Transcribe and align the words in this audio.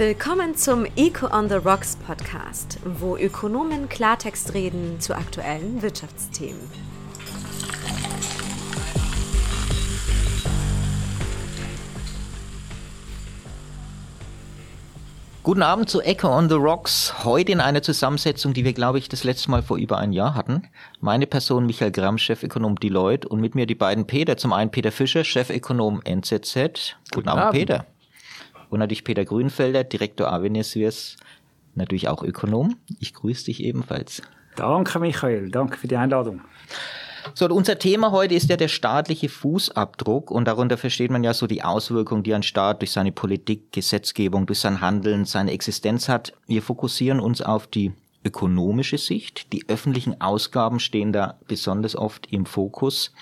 Willkommen 0.00 0.56
zum 0.56 0.86
Eco 0.96 1.26
on 1.26 1.50
the 1.50 1.56
Rocks 1.56 1.94
Podcast, 1.94 2.78
wo 2.86 3.18
Ökonomen 3.18 3.86
Klartext 3.90 4.54
reden 4.54 4.98
zu 4.98 5.14
aktuellen 5.14 5.82
Wirtschaftsthemen. 5.82 6.58
Guten 15.42 15.60
Abend 15.60 15.90
zu 15.90 16.00
Echo 16.00 16.34
on 16.34 16.48
the 16.48 16.54
Rocks. 16.54 17.22
Heute 17.22 17.52
in 17.52 17.60
einer 17.60 17.82
Zusammensetzung, 17.82 18.54
die 18.54 18.64
wir, 18.64 18.72
glaube 18.72 18.96
ich, 18.96 19.10
das 19.10 19.22
letzte 19.22 19.50
Mal 19.50 19.62
vor 19.62 19.76
über 19.76 19.98
ein 19.98 20.14
Jahr 20.14 20.34
hatten. 20.34 20.62
Meine 21.02 21.26
Person 21.26 21.66
Michael 21.66 21.92
Gramm, 21.92 22.16
Chefökonom 22.16 22.76
Deloitte 22.76 23.28
und 23.28 23.42
mit 23.42 23.54
mir 23.54 23.66
die 23.66 23.74
beiden 23.74 24.06
Peter. 24.06 24.38
Zum 24.38 24.54
einen 24.54 24.70
Peter 24.70 24.92
Fischer, 24.92 25.24
Chefökonom 25.24 26.00
NZZ. 26.02 26.54
Guten, 26.54 26.96
Guten 27.12 27.28
Abend, 27.28 27.42
Abend, 27.42 27.58
Peter. 27.58 27.86
Und 28.70 28.78
natürlich 28.78 29.04
Peter 29.04 29.24
Grünfelder, 29.24 29.84
Direktor 29.84 30.32
Avenir 30.32 30.64
natürlich 31.74 32.08
auch 32.08 32.22
Ökonom. 32.22 32.76
Ich 32.98 33.14
grüße 33.14 33.46
dich 33.46 33.62
ebenfalls. 33.62 34.22
Danke, 34.56 34.98
Michael. 34.98 35.50
Danke 35.50 35.76
für 35.76 35.88
die 35.88 35.96
Einladung. 35.96 36.40
So, 37.34 37.46
unser 37.46 37.78
Thema 37.78 38.12
heute 38.12 38.34
ist 38.34 38.48
ja 38.48 38.56
der 38.56 38.68
staatliche 38.68 39.28
Fußabdruck 39.28 40.30
und 40.30 40.46
darunter 40.46 40.78
versteht 40.78 41.10
man 41.10 41.22
ja 41.22 41.34
so 41.34 41.46
die 41.46 41.62
Auswirkungen, 41.62 42.22
die 42.22 42.34
ein 42.34 42.42
Staat 42.42 42.80
durch 42.80 42.92
seine 42.92 43.12
Politik, 43.12 43.72
Gesetzgebung, 43.72 44.46
durch 44.46 44.60
sein 44.60 44.80
Handeln, 44.80 45.26
seine 45.26 45.52
Existenz 45.52 46.08
hat. 46.08 46.32
Wir 46.46 46.62
fokussieren 46.62 47.20
uns 47.20 47.42
auf 47.42 47.66
die 47.66 47.92
ökonomische 48.24 48.98
Sicht. 48.98 49.52
Die 49.52 49.68
öffentlichen 49.68 50.20
Ausgaben 50.20 50.80
stehen 50.80 51.12
da 51.12 51.38
besonders 51.48 51.96
oft 51.96 52.26
im 52.32 52.46
Fokus. 52.46 53.12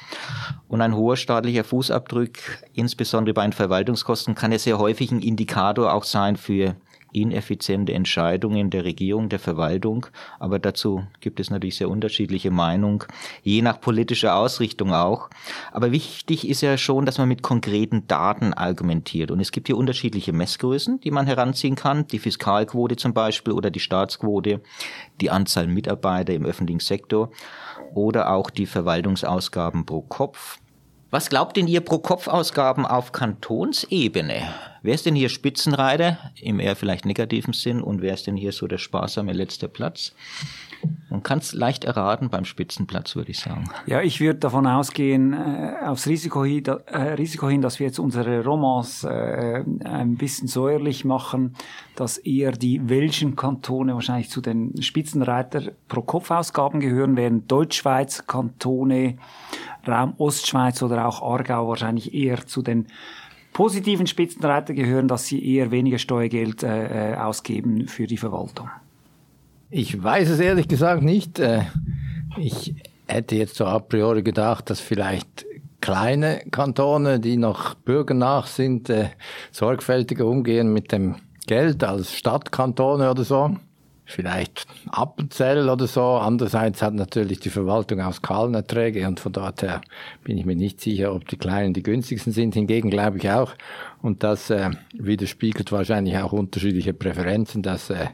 Und 0.67 0.81
ein 0.81 0.97
hoher 0.97 1.17
staatlicher 1.17 1.65
Fußabdruck, 1.65 2.33
insbesondere 2.73 3.35
bei 3.35 3.43
den 3.43 3.53
Verwaltungskosten, 3.53 4.35
kann 4.35 4.53
ja 4.53 4.59
sehr 4.59 4.79
häufig 4.79 5.11
ein 5.11 5.23
Indikator 5.23 5.93
auch 5.93 6.05
sein 6.05 6.37
für 6.37 6.77
ineffiziente 7.13 7.93
Entscheidungen 7.93 8.71
der 8.71 8.85
Regierung, 8.85 9.29
der 9.29 9.39
Verwaltung. 9.39 10.07
Aber 10.39 10.59
dazu 10.59 11.05
gibt 11.21 11.41
es 11.41 11.51
natürlich 11.51 11.77
sehr 11.77 11.91
unterschiedliche 11.91 12.51
Meinungen, 12.51 13.05
je 13.43 13.63
nach 13.63 13.81
politischer 13.81 14.37
Ausrichtung 14.37 14.93
auch. 14.93 15.31
Aber 15.73 15.93
wichtig 15.93 16.49
ist 16.49 16.61
ja 16.61 16.77
schon, 16.77 17.07
dass 17.07 17.19
man 17.19 17.29
mit 17.29 17.43
konkreten 17.43 18.07
Daten 18.07 18.53
argumentiert. 18.53 19.31
Und 19.31 19.41
es 19.41 19.53
gibt 19.53 19.69
hier 19.69 19.77
unterschiedliche 19.77 20.33
Messgrößen, 20.33 21.01
die 21.01 21.11
man 21.11 21.27
heranziehen 21.27 21.77
kann. 21.77 22.07
Die 22.09 22.19
Fiskalquote 22.19 22.97
zum 22.97 23.15
Beispiel 23.15 23.53
oder 23.53 23.71
die 23.71 23.81
Staatsquote, 23.81 24.61
die 25.21 25.31
Anzahl 25.31 25.67
Mitarbeiter 25.67 26.35
im 26.35 26.45
öffentlichen 26.45 26.81
Sektor 26.81 27.31
oder 27.95 28.33
auch 28.33 28.51
die 28.51 28.67
Verwaltungsausgaben 28.67 29.87
pro 29.87 30.03
Kopf. 30.03 30.59
Was 31.11 31.31
glaubt 31.31 31.57
denn 31.57 31.67
ihr 31.69 31.81
pro 31.81 31.99
Kopfausgaben 32.01 32.85
auf 32.85 33.13
Kantonsebene? 33.13 34.43
Wer 34.83 34.95
ist 34.95 35.07
denn 35.07 35.15
hier 35.15 35.31
Spitzenreiter 35.31 36.19
im 36.39 36.61
eher 36.61 36.77
vielleicht 36.77 37.07
negativen 37.07 37.55
Sinn 37.55 37.81
und 37.81 38.03
wer 38.03 38.13
ist 38.13 38.27
denn 38.27 38.37
hier 38.37 38.53
so 38.53 38.67
der 38.67 38.77
sparsame 38.77 39.33
letzte 39.33 39.69
Platz? 39.69 40.13
Man 41.09 41.23
kann 41.23 41.39
es 41.39 41.55
leicht 41.55 41.85
erraten 41.85 42.29
beim 42.29 42.45
Spitzenplatz, 42.45 43.17
würde 43.17 43.31
ich 43.31 43.39
sagen. 43.39 43.71
Ja, 43.87 44.03
ich 44.03 44.21
würde 44.21 44.39
davon 44.39 44.67
ausgehen, 44.67 45.33
äh, 45.33 45.77
aufs 45.87 46.07
Risiko 46.07 46.45
hin, 46.45 46.63
da, 46.63 46.75
äh, 46.87 47.15
Risiko 47.15 47.49
hin, 47.49 47.63
dass 47.63 47.81
wir 47.81 47.87
jetzt 47.87 47.99
unsere 47.99 48.45
Romans 48.45 49.03
äh, 49.03 49.65
ein 49.85 50.17
bisschen 50.17 50.47
säuerlich 50.47 51.07
machen, 51.07 51.55
dass 51.97 52.19
eher 52.19 52.53
die 52.53 52.89
welschen 52.89 53.35
Kantone 53.35 53.95
wahrscheinlich 53.95 54.31
zu 54.31 54.41
den 54.43 54.81
Spitzenreiter 54.83 55.73
pro 55.89 56.03
Kopfausgaben 56.03 56.81
gehören, 56.81 57.17
während 57.17 57.51
Deutschschweiz 57.51 58.27
Kantone 58.27 59.17
Raum 59.87 60.15
Ostschweiz 60.19 60.83
oder 60.83 61.07
auch 61.07 61.23
Aargau 61.23 61.69
wahrscheinlich 61.69 62.15
eher 62.15 62.47
zu 62.47 62.63
den 62.63 62.87
positiven 63.53 64.07
Spitzenreiter 64.07 64.75
gehören, 64.75 65.09
dass 65.09 65.27
sie 65.27 65.45
eher 65.45 65.71
weniger 65.71 65.99
Steuergeld 65.99 66.63
äh, 66.63 67.13
äh, 67.13 67.17
ausgeben 67.17 67.89
für 67.89 68.07
die 68.07 68.17
Verwaltung. 68.17 68.71
Ich 69.71 70.03
weiß 70.03 70.31
es 70.31 70.41
ehrlich 70.41 70.69
gesagt 70.69 71.03
nicht. 71.03 71.39
Äh, 71.39 71.63
ich 72.37 72.75
hätte 73.07 73.37
jetzt 73.37 73.57
so 73.57 73.67
a 73.67 73.79
priori 73.79 74.23
gedacht, 74.23 74.71
dass 74.71 74.81
vielleicht 74.81 75.47
kleine 75.81 76.43
Kantone, 76.51 77.21
die 77.21 77.37
noch 77.37 77.75
bürgernach 77.75 78.47
sind, 78.47 78.91
äh, 78.91 79.09
sorgfältiger 79.51 80.27
umgehen 80.27 80.73
mit 80.73 80.93
dem 80.93 81.17
Geld 81.47 81.83
als 81.83 82.15
Stadtkantone 82.15 83.11
oder 83.11 83.25
so 83.25 83.57
vielleicht 84.09 84.67
Appenzell 84.91 85.69
oder 85.69 85.87
so. 85.87 86.03
Andererseits 86.03 86.83
hat 86.83 86.95
natürlich 86.95 87.41
die 87.41 87.51
Verwaltung 87.51 88.01
auch 88.01 88.15
Skalenerträge 88.15 89.07
und 89.07 89.21
von 89.21 89.33
dort 89.33 89.63
her 89.63 89.81
bin 90.25 90.39
ich 90.39 90.47
mir 90.47 90.57
nicht 90.57 90.81
sicher, 90.81 91.15
ob 91.15 91.29
die 91.29 91.37
Kleinen 91.37 91.75
die 91.75 91.83
günstigsten 91.83 92.33
sind. 92.33 92.55
Hingegen 92.55 92.91
glaube 92.91 93.19
ich 93.19 93.31
auch, 93.31 93.55
und 94.01 94.23
das 94.23 94.51
äh, 94.51 94.71
widerspiegelt 94.93 95.73
wahrscheinlich 95.73 96.17
auch 96.19 96.33
unterschiedliche 96.33 96.95
Präferenzen, 96.95 97.63
dass, 97.63 97.91
äh, 97.91 98.07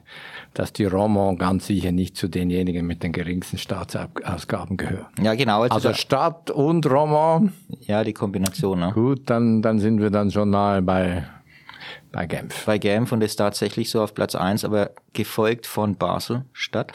dass 0.55 0.73
die 0.73 0.87
Romand 0.87 1.39
ganz 1.39 1.67
sicher 1.67 1.93
nicht 1.93 2.17
zu 2.17 2.29
denjenigen 2.29 2.87
mit 2.87 3.03
den 3.03 3.13
geringsten 3.13 3.59
Staatsausgaben 3.59 4.77
gehören. 4.77 5.07
Ja, 5.23 5.35
genau. 5.35 5.63
Also, 5.63 5.75
also 5.75 5.93
Stadt 5.93 6.51
und 6.51 6.87
Romand. 6.87 7.53
Ja, 7.87 8.03
die 8.03 8.15
Kombination. 8.15 8.81
Ne? 8.81 8.93
Gut, 8.95 9.23
dann, 9.27 9.61
dann 9.61 9.79
sind 9.79 10.01
wir 10.01 10.11
dann 10.11 10.31
schon 10.31 10.51
nahe 10.51 10.81
bei 10.81 11.25
bei 12.15 12.27
Genf. 12.27 12.65
Bei 12.65 12.79
Genf 12.79 13.11
und 13.11 13.23
ist 13.23 13.37
tatsächlich 13.37 13.91
so 13.91 14.01
auf 14.01 14.15
Platz 14.15 14.37
eins, 14.37 14.65
aber 14.65 14.91
gefolgt 15.15 15.67
von 15.67 15.97
Basel-Stadt. 15.97 16.93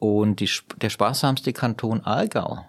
Und 0.00 0.40
die, 0.40 0.50
der 0.82 0.90
sparsamste 0.90 1.52
Kanton 1.52 2.00
Aargau. 2.00 2.64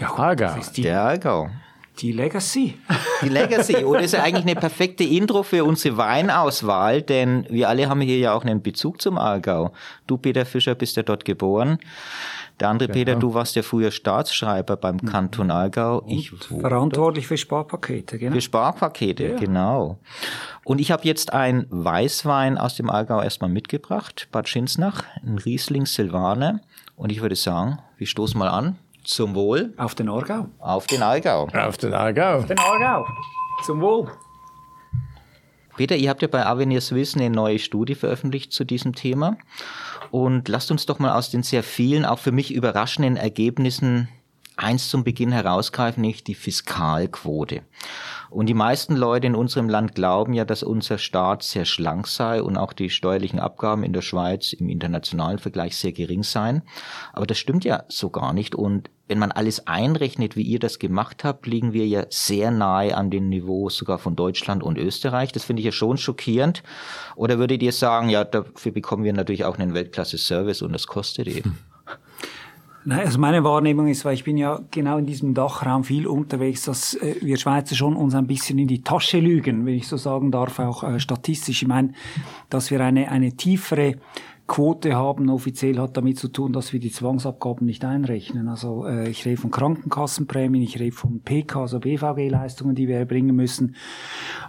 Der 0.00 0.10
Aargau. 0.10 0.54
Die, 0.74 0.82
der 0.82 1.02
Aargau. 1.02 1.50
Die 1.98 2.12
Legacy. 2.12 2.78
Die 3.20 3.28
Legacy. 3.28 3.76
Und 3.84 3.96
das 3.96 4.12
ist 4.12 4.14
eigentlich 4.14 4.44
eine 4.44 4.54
perfekte 4.54 5.04
Intro 5.04 5.42
für 5.42 5.64
unsere 5.64 5.98
Weinauswahl, 5.98 7.02
denn 7.02 7.44
wir 7.50 7.68
alle 7.68 7.90
haben 7.90 8.00
hier 8.00 8.18
ja 8.18 8.32
auch 8.32 8.44
einen 8.44 8.62
Bezug 8.62 9.02
zum 9.02 9.18
Aargau. 9.18 9.72
Du, 10.06 10.16
Peter 10.16 10.46
Fischer, 10.46 10.76
bist 10.76 10.96
ja 10.96 11.02
dort 11.02 11.24
geboren. 11.24 11.78
Der 12.60 12.68
andere 12.68 12.88
genau. 12.88 12.98
Peter, 12.98 13.16
du 13.16 13.34
warst 13.34 13.54
ja 13.56 13.62
früher 13.62 13.90
Staatsschreiber 13.90 14.76
beim 14.76 14.96
mhm. 14.96 15.06
Kanton 15.06 15.50
Aargau. 15.50 16.04
Ich 16.08 16.30
verantwortlich 16.30 17.26
für 17.26 17.36
Sparpakete, 17.36 18.18
genau. 18.18 18.34
Für 18.34 18.40
Sparpakete, 18.40 19.28
ja. 19.28 19.36
genau. 19.36 19.98
Und 20.64 20.80
ich 20.80 20.90
habe 20.90 21.04
jetzt 21.04 21.32
ein 21.32 21.66
Weißwein 21.70 22.58
aus 22.58 22.74
dem 22.74 22.90
Aargau 22.90 23.22
erstmal 23.22 23.50
mitgebracht, 23.50 24.28
Bad 24.32 24.48
Schinsnach, 24.48 25.04
ein 25.24 25.38
Riesling 25.38 25.86
Silvaner. 25.86 26.60
Und 26.96 27.12
ich 27.12 27.22
würde 27.22 27.36
sagen, 27.36 27.78
wir 27.96 28.06
stoßen 28.06 28.38
mal 28.38 28.48
an. 28.48 28.76
Zum 29.04 29.34
Wohl. 29.34 29.72
Auf 29.76 29.94
den 29.94 30.08
Aargau. 30.08 30.48
Auf 30.58 30.86
den 30.86 31.02
Aargau. 31.02 31.48
Auf 31.54 31.78
den 31.78 31.94
Aargau. 31.94 32.38
Auf 32.38 32.46
den 32.46 32.58
Aargau. 32.58 33.06
Zum 33.64 33.80
Wohl. 33.80 34.08
Peter, 35.78 35.94
ihr 35.94 36.10
habt 36.10 36.22
ja 36.22 36.28
bei 36.28 36.44
Avenir 36.44 36.80
Swiss 36.80 37.14
eine 37.14 37.30
neue 37.30 37.60
Studie 37.60 37.94
veröffentlicht 37.94 38.52
zu 38.52 38.64
diesem 38.64 38.96
Thema. 38.96 39.36
Und 40.10 40.48
lasst 40.48 40.70
uns 40.70 40.86
doch 40.86 40.98
mal 40.98 41.14
aus 41.14 41.30
den 41.30 41.42
sehr 41.42 41.62
vielen, 41.62 42.04
auch 42.04 42.18
für 42.18 42.32
mich 42.32 42.52
überraschenden 42.52 43.16
Ergebnissen 43.16 44.08
eins 44.58 44.88
zum 44.88 45.04
Beginn 45.04 45.32
herausgreifen, 45.32 46.00
nämlich 46.00 46.24
die 46.24 46.34
Fiskalquote. 46.34 47.62
Und 48.30 48.46
die 48.46 48.54
meisten 48.54 48.94
Leute 48.94 49.26
in 49.26 49.34
unserem 49.34 49.68
Land 49.68 49.94
glauben 49.94 50.34
ja, 50.34 50.44
dass 50.44 50.62
unser 50.62 50.98
Staat 50.98 51.42
sehr 51.42 51.64
schlank 51.64 52.06
sei 52.08 52.42
und 52.42 52.58
auch 52.58 52.74
die 52.74 52.90
steuerlichen 52.90 53.38
Abgaben 53.38 53.84
in 53.84 53.94
der 53.94 54.02
Schweiz 54.02 54.52
im 54.52 54.68
internationalen 54.68 55.38
Vergleich 55.38 55.76
sehr 55.76 55.92
gering 55.92 56.22
seien. 56.22 56.62
Aber 57.14 57.26
das 57.26 57.38
stimmt 57.38 57.64
ja 57.64 57.84
so 57.88 58.10
gar 58.10 58.34
nicht. 58.34 58.54
Und 58.54 58.90
wenn 59.06 59.18
man 59.18 59.32
alles 59.32 59.66
einrechnet, 59.66 60.36
wie 60.36 60.42
ihr 60.42 60.58
das 60.58 60.78
gemacht 60.78 61.24
habt, 61.24 61.46
liegen 61.46 61.72
wir 61.72 61.86
ja 61.86 62.04
sehr 62.10 62.50
nahe 62.50 62.94
an 62.94 63.10
den 63.10 63.30
Niveaus 63.30 63.76
sogar 63.76 63.98
von 63.98 64.14
Deutschland 64.14 64.62
und 64.62 64.76
Österreich. 64.76 65.32
Das 65.32 65.44
finde 65.44 65.60
ich 65.60 65.66
ja 65.66 65.72
schon 65.72 65.96
schockierend. 65.96 66.62
Oder 67.16 67.38
würdet 67.38 67.62
ihr 67.62 67.72
sagen, 67.72 68.10
ja, 68.10 68.24
dafür 68.24 68.72
bekommen 68.72 69.04
wir 69.04 69.14
natürlich 69.14 69.46
auch 69.46 69.58
einen 69.58 69.72
Weltklasse-Service 69.72 70.60
und 70.60 70.72
das 70.72 70.86
kostet 70.86 71.28
eben? 71.28 71.58
Nein, 72.88 73.00
also 73.00 73.18
meine 73.18 73.44
Wahrnehmung 73.44 73.88
ist, 73.88 74.06
weil 74.06 74.14
ich 74.14 74.24
bin 74.24 74.38
ja 74.38 74.60
genau 74.70 74.96
in 74.96 75.04
diesem 75.04 75.34
Dachraum 75.34 75.84
viel 75.84 76.06
unterwegs, 76.06 76.62
dass 76.62 76.94
äh, 76.94 77.16
wir 77.20 77.36
Schweizer 77.36 77.74
schon 77.74 77.94
uns 77.94 78.14
ein 78.14 78.26
bisschen 78.26 78.58
in 78.58 78.66
die 78.66 78.82
Tasche 78.82 79.20
lügen, 79.20 79.66
wenn 79.66 79.74
ich 79.74 79.86
so 79.86 79.98
sagen 79.98 80.30
darf, 80.30 80.58
auch 80.58 80.82
äh, 80.84 80.98
statistisch. 80.98 81.60
Ich 81.60 81.68
meine, 81.68 81.92
dass 82.48 82.70
wir 82.70 82.80
eine, 82.80 83.10
eine 83.10 83.32
tiefere 83.36 83.96
Quote 84.48 84.96
haben, 84.96 85.28
offiziell 85.28 85.78
hat 85.78 85.98
damit 85.98 86.18
zu 86.18 86.28
tun, 86.28 86.54
dass 86.54 86.72
wir 86.72 86.80
die 86.80 86.90
Zwangsabgaben 86.90 87.66
nicht 87.66 87.84
einrechnen. 87.84 88.48
Also 88.48 88.86
äh, 88.86 89.10
ich 89.10 89.26
rede 89.26 89.36
von 89.36 89.50
Krankenkassenprämien, 89.50 90.64
ich 90.64 90.80
rede 90.80 90.96
von 90.96 91.20
PK, 91.20 91.60
also 91.60 91.78
BVG-Leistungen, 91.78 92.74
die 92.74 92.88
wir 92.88 92.96
erbringen 92.96 93.36
müssen. 93.36 93.76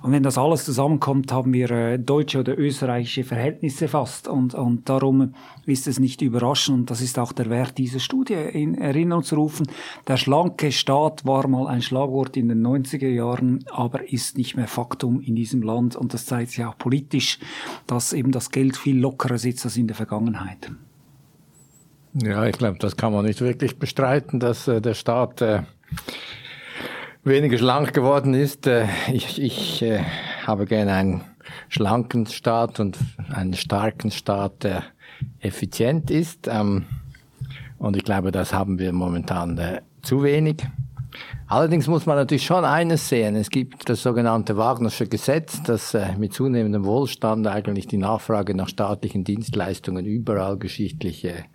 Und 0.01 0.13
wenn 0.13 0.23
das 0.23 0.37
alles 0.37 0.63
zusammenkommt, 0.63 1.33
haben 1.33 1.51
wir 1.51 1.69
äh, 1.69 1.99
deutsche 1.99 2.39
oder 2.39 2.57
österreichische 2.57 3.25
Verhältnisse 3.25 3.89
fast. 3.89 4.29
Und, 4.29 4.55
und 4.55 4.87
darum 4.87 5.33
ist 5.65 5.85
es 5.85 5.99
nicht 5.99 6.21
überraschend, 6.21 6.79
und 6.79 6.89
das 6.89 7.01
ist 7.01 7.19
auch 7.19 7.33
der 7.33 7.49
Wert 7.49 7.77
dieser 7.77 7.99
Studie, 7.99 8.35
in 8.35 8.75
Erinnerung 8.75 9.23
zu 9.23 9.35
rufen. 9.35 9.67
Der 10.07 10.15
schlanke 10.15 10.71
Staat 10.71 11.25
war 11.25 11.45
mal 11.49 11.67
ein 11.67 11.81
Schlagwort 11.81 12.37
in 12.37 12.47
den 12.47 12.65
90er 12.65 13.09
Jahren, 13.09 13.65
aber 13.69 14.09
ist 14.09 14.37
nicht 14.37 14.55
mehr 14.55 14.67
Faktum 14.69 15.19
in 15.19 15.35
diesem 15.35 15.61
Land. 15.61 15.97
Und 15.97 16.13
das 16.13 16.25
zeigt 16.25 16.51
sich 16.51 16.63
auch 16.63 16.77
politisch, 16.77 17.37
dass 17.85 18.13
eben 18.13 18.31
das 18.31 18.49
Geld 18.51 18.77
viel 18.77 18.97
lockerer 18.97 19.37
sitzt 19.37 19.65
als 19.65 19.75
in 19.75 19.88
der 19.89 19.95
Vergangenheit. 19.95 20.71
Ja, 22.13 22.45
ich 22.45 22.57
glaube, 22.57 22.79
das 22.79 22.97
kann 22.97 23.13
man 23.13 23.25
nicht 23.25 23.41
wirklich 23.41 23.77
bestreiten, 23.77 24.39
dass 24.39 24.67
äh, 24.67 24.81
der 24.81 24.93
Staat 24.93 25.41
äh, 25.41 25.63
weniger 27.23 27.57
schlank 27.57 27.93
geworden 27.93 28.33
ist. 28.33 28.65
Äh, 28.67 28.87
ich 29.11 29.41
ich 29.41 29.81
äh, 29.81 30.03
habe 30.45 30.65
gerne 30.65 30.93
ein 30.93 31.21
schlanken 31.67 32.25
Staat 32.25 32.79
und 32.79 32.97
einen 33.29 33.53
starken 33.53 34.11
Staat, 34.11 34.63
der 34.63 34.83
effizient 35.39 36.09
ist. 36.09 36.47
Ähm, 36.47 36.85
und 37.77 37.95
ich 37.95 38.03
glaube, 38.03 38.31
das 38.31 38.53
haben 38.53 38.79
wir 38.79 38.91
momentan 38.91 39.57
äh, 39.57 39.81
zu 40.01 40.23
wenig. 40.23 40.65
Allerdings 41.49 41.87
muss 41.87 42.05
man 42.05 42.15
natürlich 42.15 42.45
schon 42.45 42.63
eines 42.63 43.09
sehen. 43.09 43.35
Es 43.35 43.49
gibt 43.49 43.89
das 43.89 44.03
sogenannte 44.03 44.55
Wagnersche 44.55 45.07
Gesetz, 45.07 45.63
das 45.63 45.95
äh, 45.95 46.15
mit 46.15 46.31
zunehmendem 46.31 46.85
Wohlstand 46.85 47.47
eigentlich 47.47 47.87
die 47.87 47.97
Nachfrage 47.97 48.53
nach 48.53 48.69
staatlichen 48.69 49.23
Dienstleistungen 49.23 50.05
überall 50.05 50.57
geschichtlich, 50.57 51.25
äh, 51.25 51.45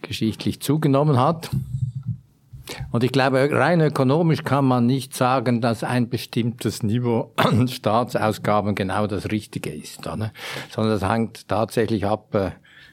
geschichtlich 0.00 0.60
zugenommen 0.60 1.18
hat. 1.18 1.50
Und 2.92 3.02
ich 3.02 3.10
glaube, 3.10 3.48
rein 3.50 3.80
ökonomisch 3.80 4.44
kann 4.44 4.64
man 4.64 4.86
nicht 4.86 5.12
sagen, 5.12 5.60
dass 5.60 5.82
ein 5.82 6.08
bestimmtes 6.08 6.84
Niveau 6.84 7.32
an 7.34 7.66
Staatsausgaben 7.66 8.76
genau 8.76 9.08
das 9.08 9.32
Richtige 9.32 9.70
ist, 9.70 10.04
sondern 10.04 10.30
das 10.72 11.02
hängt 11.02 11.48
tatsächlich 11.48 12.06
ab 12.06 12.32
äh, 12.36 12.52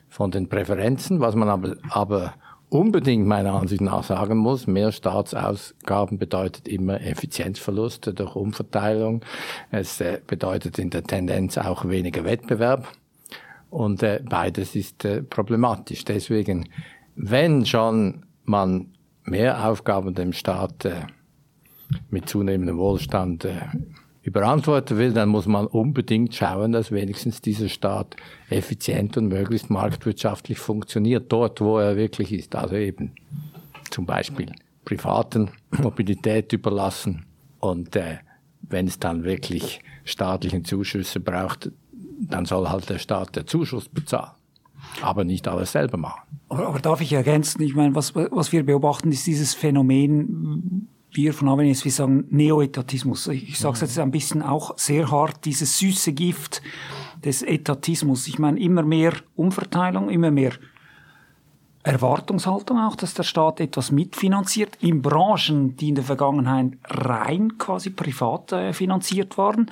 von 0.09 0.31
den 0.31 0.49
Präferenzen, 0.49 1.19
was 1.19 1.35
man 1.35 1.49
aber, 1.49 1.75
aber 1.89 2.33
unbedingt 2.73 3.27
meiner 3.27 3.53
Ansicht 3.53 3.81
nach 3.81 4.03
sagen 4.03 4.37
muss, 4.37 4.65
mehr 4.65 4.91
Staatsausgaben 4.91 6.17
bedeutet 6.17 6.67
immer 6.67 6.99
Effizienzverluste 7.01 8.13
durch 8.13 8.35
Umverteilung. 8.35 9.23
Es 9.69 10.01
äh, 10.01 10.19
bedeutet 10.25 10.79
in 10.79 10.89
der 10.89 11.03
Tendenz 11.03 11.57
auch 11.57 11.87
weniger 11.87 12.23
Wettbewerb. 12.23 12.87
Und 13.69 14.01
äh, 14.01 14.21
beides 14.27 14.75
ist 14.75 15.05
äh, 15.05 15.21
problematisch. 15.21 16.03
Deswegen, 16.03 16.67
wenn 17.15 17.65
schon 17.65 18.25
man 18.43 18.87
mehr 19.23 19.69
Aufgaben 19.69 20.15
dem 20.15 20.33
Staat 20.33 20.87
mit 22.09 22.27
zunehmendem 22.27 22.77
Wohlstand 22.77 23.47
überantworten 24.23 24.97
will, 24.97 25.11
dann 25.13 25.29
muss 25.29 25.45
man 25.45 25.67
unbedingt 25.67 26.33
schauen, 26.33 26.71
dass 26.71 26.91
wenigstens 26.91 27.41
dieser 27.41 27.69
Staat 27.69 28.15
effizient 28.49 29.17
und 29.17 29.27
möglichst 29.27 29.69
marktwirtschaftlich 29.69 30.57
funktioniert, 30.57 31.31
dort, 31.31 31.59
wo 31.61 31.77
er 31.77 31.97
wirklich 31.97 32.31
ist. 32.31 32.55
Also 32.55 32.75
eben 32.75 33.11
zum 33.91 34.05
Beispiel 34.05 34.51
privaten 34.85 35.49
Mobilität 35.71 36.51
überlassen 36.53 37.25
und 37.59 37.95
äh, 37.95 38.17
wenn 38.61 38.87
es 38.87 38.97
dann 38.97 39.23
wirklich 39.25 39.81
staatlichen 40.05 40.63
Zuschüsse 40.63 41.19
braucht, 41.19 41.71
dann 42.19 42.45
soll 42.45 42.69
halt 42.69 42.89
der 42.89 42.99
Staat 42.99 43.35
der 43.35 43.45
Zuschuss 43.45 43.89
bezahlen, 43.89 44.31
aber 45.01 45.25
nicht 45.25 45.47
alles 45.47 45.73
selber 45.73 45.97
machen. 45.97 46.21
Aber, 46.47 46.67
aber 46.67 46.79
darf 46.79 47.01
ich 47.01 47.11
ergänzen? 47.11 47.61
Ich 47.61 47.75
meine, 47.75 47.93
was, 47.93 48.15
was 48.15 48.51
wir 48.51 48.65
beobachten, 48.65 49.11
ist 49.11 49.27
dieses 49.27 49.53
Phänomen, 49.53 50.87
wir 51.13 51.33
von 51.33 51.47
AWNS, 51.47 51.85
wir 51.85 51.91
sagen 51.91 52.25
Neoetatismus. 52.29 53.27
Ich 53.27 53.59
sage 53.59 53.75
es 53.75 53.81
jetzt 53.81 53.99
ein 53.99 54.11
bisschen 54.11 54.41
auch 54.41 54.77
sehr 54.77 55.09
hart, 55.11 55.45
dieses 55.45 55.79
süße 55.79 56.13
Gift 56.13 56.61
des 57.23 57.41
Etatismus. 57.41 58.27
Ich 58.27 58.39
meine, 58.39 58.59
immer 58.59 58.83
mehr 58.83 59.13
Umverteilung, 59.35 60.09
immer 60.09 60.31
mehr 60.31 60.53
Erwartungshaltung 61.83 62.79
auch, 62.79 62.95
dass 62.95 63.13
der 63.13 63.23
Staat 63.23 63.59
etwas 63.59 63.91
mitfinanziert 63.91 64.77
in 64.79 65.01
Branchen, 65.01 65.75
die 65.75 65.89
in 65.89 65.95
der 65.95 66.05
Vergangenheit 66.05 66.71
rein 66.85 67.57
quasi 67.57 67.89
privat 67.89 68.53
äh, 68.53 68.71
finanziert 68.71 69.37
waren. 69.37 69.69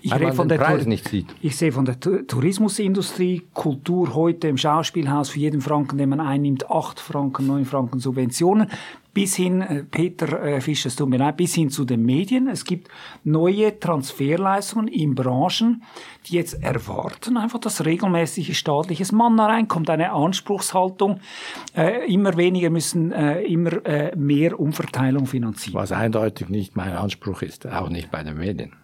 Ich 0.00 0.14
rede 0.14 0.32
von 0.32 0.48
der 0.48 0.56
Preis 0.56 0.86
nicht 0.86 1.06
sieht. 1.08 1.26
Ich 1.42 1.56
sehe 1.56 1.70
von 1.70 1.84
der 1.84 2.00
Tourismusindustrie, 2.00 3.42
Kultur 3.52 4.14
heute 4.14 4.48
im 4.48 4.56
Schauspielhaus 4.56 5.28
für 5.28 5.40
jeden 5.40 5.60
Franken, 5.60 5.98
den 5.98 6.08
man 6.08 6.20
einnimmt, 6.20 6.70
acht 6.70 6.98
Franken, 6.98 7.46
neun 7.46 7.66
Franken 7.66 8.00
Subventionen 8.00 8.68
bis 9.14 9.36
hin, 9.36 9.60
äh, 9.60 9.84
Peter 9.84 10.42
äh, 10.42 10.60
Fischer, 10.60 10.88
es 10.88 10.96
tut 10.96 11.08
mir 11.08 11.18
leid, 11.18 11.36
bis 11.36 11.54
hin 11.54 11.70
zu 11.70 11.84
den 11.84 12.04
Medien. 12.04 12.48
Es 12.48 12.64
gibt 12.64 12.88
neue 13.24 13.78
Transferleistungen 13.78 14.88
in 14.88 15.14
Branchen, 15.14 15.82
die 16.26 16.36
jetzt 16.36 16.62
erwarten 16.62 17.36
einfach, 17.36 17.58
dass 17.58 17.84
regelmäßig 17.84 18.56
staatliches 18.56 19.12
Mann 19.12 19.38
reinkommt, 19.38 19.90
eine 19.90 20.12
Anspruchshaltung. 20.12 21.20
Äh, 21.76 22.12
immer 22.12 22.36
weniger 22.36 22.70
müssen 22.70 23.12
äh, 23.12 23.42
immer 23.42 23.84
äh, 23.84 24.16
mehr 24.16 24.58
Umverteilung 24.58 25.26
finanzieren. 25.26 25.74
Was 25.74 25.92
eindeutig 25.92 26.48
nicht 26.48 26.76
mein 26.76 26.92
Anspruch 26.92 27.42
ist, 27.42 27.66
auch 27.66 27.88
nicht 27.88 28.10
bei 28.10 28.22
den 28.22 28.38
Medien. 28.38 28.81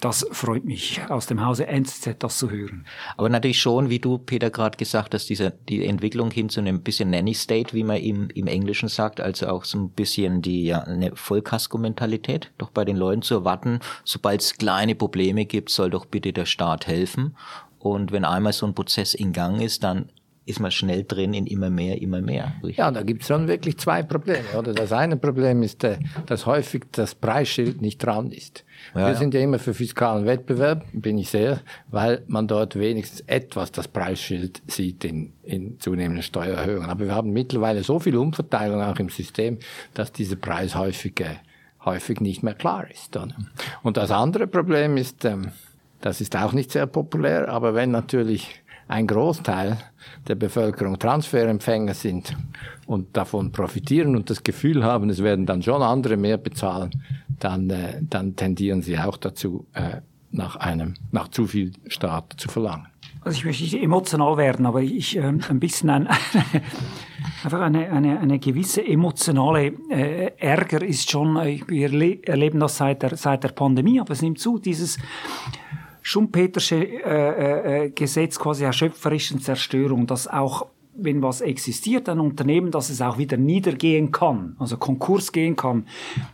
Das 0.00 0.26
freut 0.32 0.64
mich, 0.64 1.02
aus 1.10 1.26
dem 1.26 1.44
Hause 1.44 1.66
NZZ 1.66 2.16
das 2.18 2.38
zu 2.38 2.50
hören. 2.50 2.86
Aber 3.18 3.28
natürlich 3.28 3.60
schon, 3.60 3.90
wie 3.90 3.98
du, 3.98 4.16
Peter, 4.16 4.48
gerade 4.48 4.78
gesagt 4.78 5.12
hast, 5.12 5.28
diese, 5.28 5.52
die 5.68 5.84
Entwicklung 5.84 6.30
hin 6.30 6.48
zu 6.48 6.60
einem 6.60 6.80
bisschen 6.80 7.10
Nanny-State, 7.10 7.74
wie 7.74 7.84
man 7.84 7.98
im, 7.98 8.30
im 8.30 8.46
Englischen 8.46 8.88
sagt, 8.88 9.20
also 9.20 9.48
auch 9.48 9.66
so 9.66 9.78
ein 9.78 9.90
bisschen 9.90 10.40
die, 10.40 10.64
ja, 10.64 10.80
eine 10.80 11.14
Vollkasko-Mentalität, 11.14 12.50
doch 12.56 12.70
bei 12.70 12.86
den 12.86 12.96
Leuten 12.96 13.20
zu 13.20 13.34
erwarten, 13.34 13.80
sobald 14.04 14.40
es 14.40 14.56
kleine 14.56 14.94
Probleme 14.94 15.44
gibt, 15.44 15.68
soll 15.68 15.90
doch 15.90 16.06
bitte 16.06 16.32
der 16.32 16.46
Staat 16.46 16.86
helfen. 16.86 17.36
Und 17.78 18.10
wenn 18.10 18.24
einmal 18.24 18.54
so 18.54 18.66
ein 18.66 18.74
Prozess 18.74 19.12
in 19.12 19.32
Gang 19.34 19.60
ist, 19.60 19.84
dann 19.84 20.10
ist 20.50 20.60
man 20.60 20.70
schnell 20.70 21.04
drin 21.04 21.32
in 21.32 21.46
immer 21.46 21.70
mehr, 21.70 22.00
immer 22.02 22.20
mehr. 22.20 22.52
Ja, 22.62 22.90
da 22.90 23.02
gibt 23.02 23.22
es 23.22 23.28
schon 23.28 23.48
wirklich 23.48 23.78
zwei 23.78 24.02
Probleme. 24.02 24.44
Oder 24.58 24.74
das 24.74 24.92
eine 24.92 25.16
Problem 25.16 25.62
ist, 25.62 25.82
äh, 25.84 25.98
dass 26.26 26.44
häufig 26.44 26.84
das 26.92 27.14
Preisschild 27.14 27.80
nicht 27.80 27.98
dran 28.04 28.32
ist. 28.32 28.64
Ja, 28.94 29.08
Wir 29.08 29.14
sind 29.14 29.32
ja 29.34 29.40
immer 29.40 29.58
für 29.58 29.72
fiskalen 29.72 30.26
Wettbewerb, 30.26 30.84
bin 30.92 31.18
ich 31.18 31.30
sehr, 31.30 31.60
weil 31.90 32.22
man 32.26 32.48
dort 32.48 32.78
wenigstens 32.78 33.20
etwas 33.22 33.72
das 33.72 33.88
Preisschild 33.88 34.60
sieht 34.66 35.04
in, 35.04 35.32
in 35.42 35.78
zunehmenden 35.78 36.22
Steuererhöhungen. 36.22 36.90
Aber 36.90 37.04
wir 37.04 37.14
haben 37.14 37.32
mittlerweile 37.32 37.82
so 37.82 37.98
viel 37.98 38.16
Umverteilung 38.16 38.82
auch 38.82 38.98
im 38.98 39.08
System, 39.08 39.58
dass 39.94 40.12
dieser 40.12 40.36
Preis 40.36 40.74
häufig, 40.74 41.20
äh, 41.20 41.36
häufig 41.84 42.20
nicht 42.20 42.42
mehr 42.42 42.54
klar 42.54 42.90
ist. 42.90 43.16
Oder? 43.16 43.34
Und 43.82 43.96
das 43.96 44.10
andere 44.10 44.46
Problem 44.46 44.96
ist, 44.96 45.24
ähm, 45.24 45.52
das 46.00 46.20
ist 46.20 46.34
auch 46.34 46.52
nicht 46.52 46.72
sehr 46.72 46.86
populär, 46.86 47.48
aber 47.48 47.74
wenn 47.74 47.90
natürlich 47.90 48.59
ein 48.90 49.06
Großteil 49.06 49.78
der 50.26 50.34
Bevölkerung 50.34 50.98
Transferempfänger 50.98 51.94
sind 51.94 52.36
und 52.86 53.16
davon 53.16 53.52
profitieren 53.52 54.16
und 54.16 54.28
das 54.30 54.42
Gefühl 54.42 54.84
haben, 54.84 55.10
es 55.10 55.22
werden 55.22 55.46
dann 55.46 55.62
schon 55.62 55.80
andere 55.82 56.16
mehr 56.16 56.38
bezahlen, 56.38 56.90
dann, 57.38 57.70
äh, 57.70 58.00
dann 58.02 58.34
tendieren 58.34 58.82
sie 58.82 58.98
auch 58.98 59.16
dazu, 59.16 59.66
äh, 59.74 60.00
nach 60.32 60.56
einem, 60.56 60.94
nach 61.12 61.28
zu 61.28 61.46
viel 61.46 61.72
Staat 61.86 62.34
zu 62.36 62.48
verlangen. 62.48 62.86
Also 63.22 63.38
ich 63.38 63.44
möchte 63.44 63.62
nicht 63.62 63.80
emotional 63.80 64.36
werden, 64.36 64.66
aber 64.66 64.80
ich 64.82 65.16
äh, 65.16 65.20
ein 65.20 65.60
bisschen 65.60 65.90
ein, 65.90 66.08
einfach 67.44 67.60
eine, 67.60 67.90
eine, 67.90 68.18
eine 68.18 68.38
gewisse 68.38 68.84
emotionale 68.84 69.72
äh, 69.90 70.32
Ärger 70.38 70.82
ist 70.82 71.10
schon, 71.10 71.36
äh, 71.36 71.60
wir 71.68 71.92
erleben 72.26 72.60
das 72.60 72.78
seit 72.78 73.02
der, 73.02 73.16
seit 73.16 73.44
der 73.44 73.50
Pandemie, 73.50 74.00
aber 74.00 74.12
es 74.12 74.22
nimmt 74.22 74.38
zu, 74.38 74.58
dieses 74.58 74.98
Schumpetersche 76.02 76.76
äh, 76.76 77.00
äh, 77.00 77.84
äh, 77.84 77.90
Gesetz 77.90 78.38
quasi 78.38 78.64
der 78.64 78.72
schöpferischen 78.72 79.40
Zerstörung, 79.40 80.06
dass 80.06 80.26
auch 80.28 80.66
wenn 80.94 81.22
was 81.22 81.40
existiert, 81.40 82.08
ein 82.08 82.20
Unternehmen, 82.20 82.70
dass 82.70 82.90
es 82.90 83.00
auch 83.00 83.16
wieder 83.16 83.36
niedergehen 83.36 84.10
kann, 84.10 84.56
also 84.58 84.76
Konkurs 84.76 85.32
gehen 85.32 85.56
kann, 85.56 85.86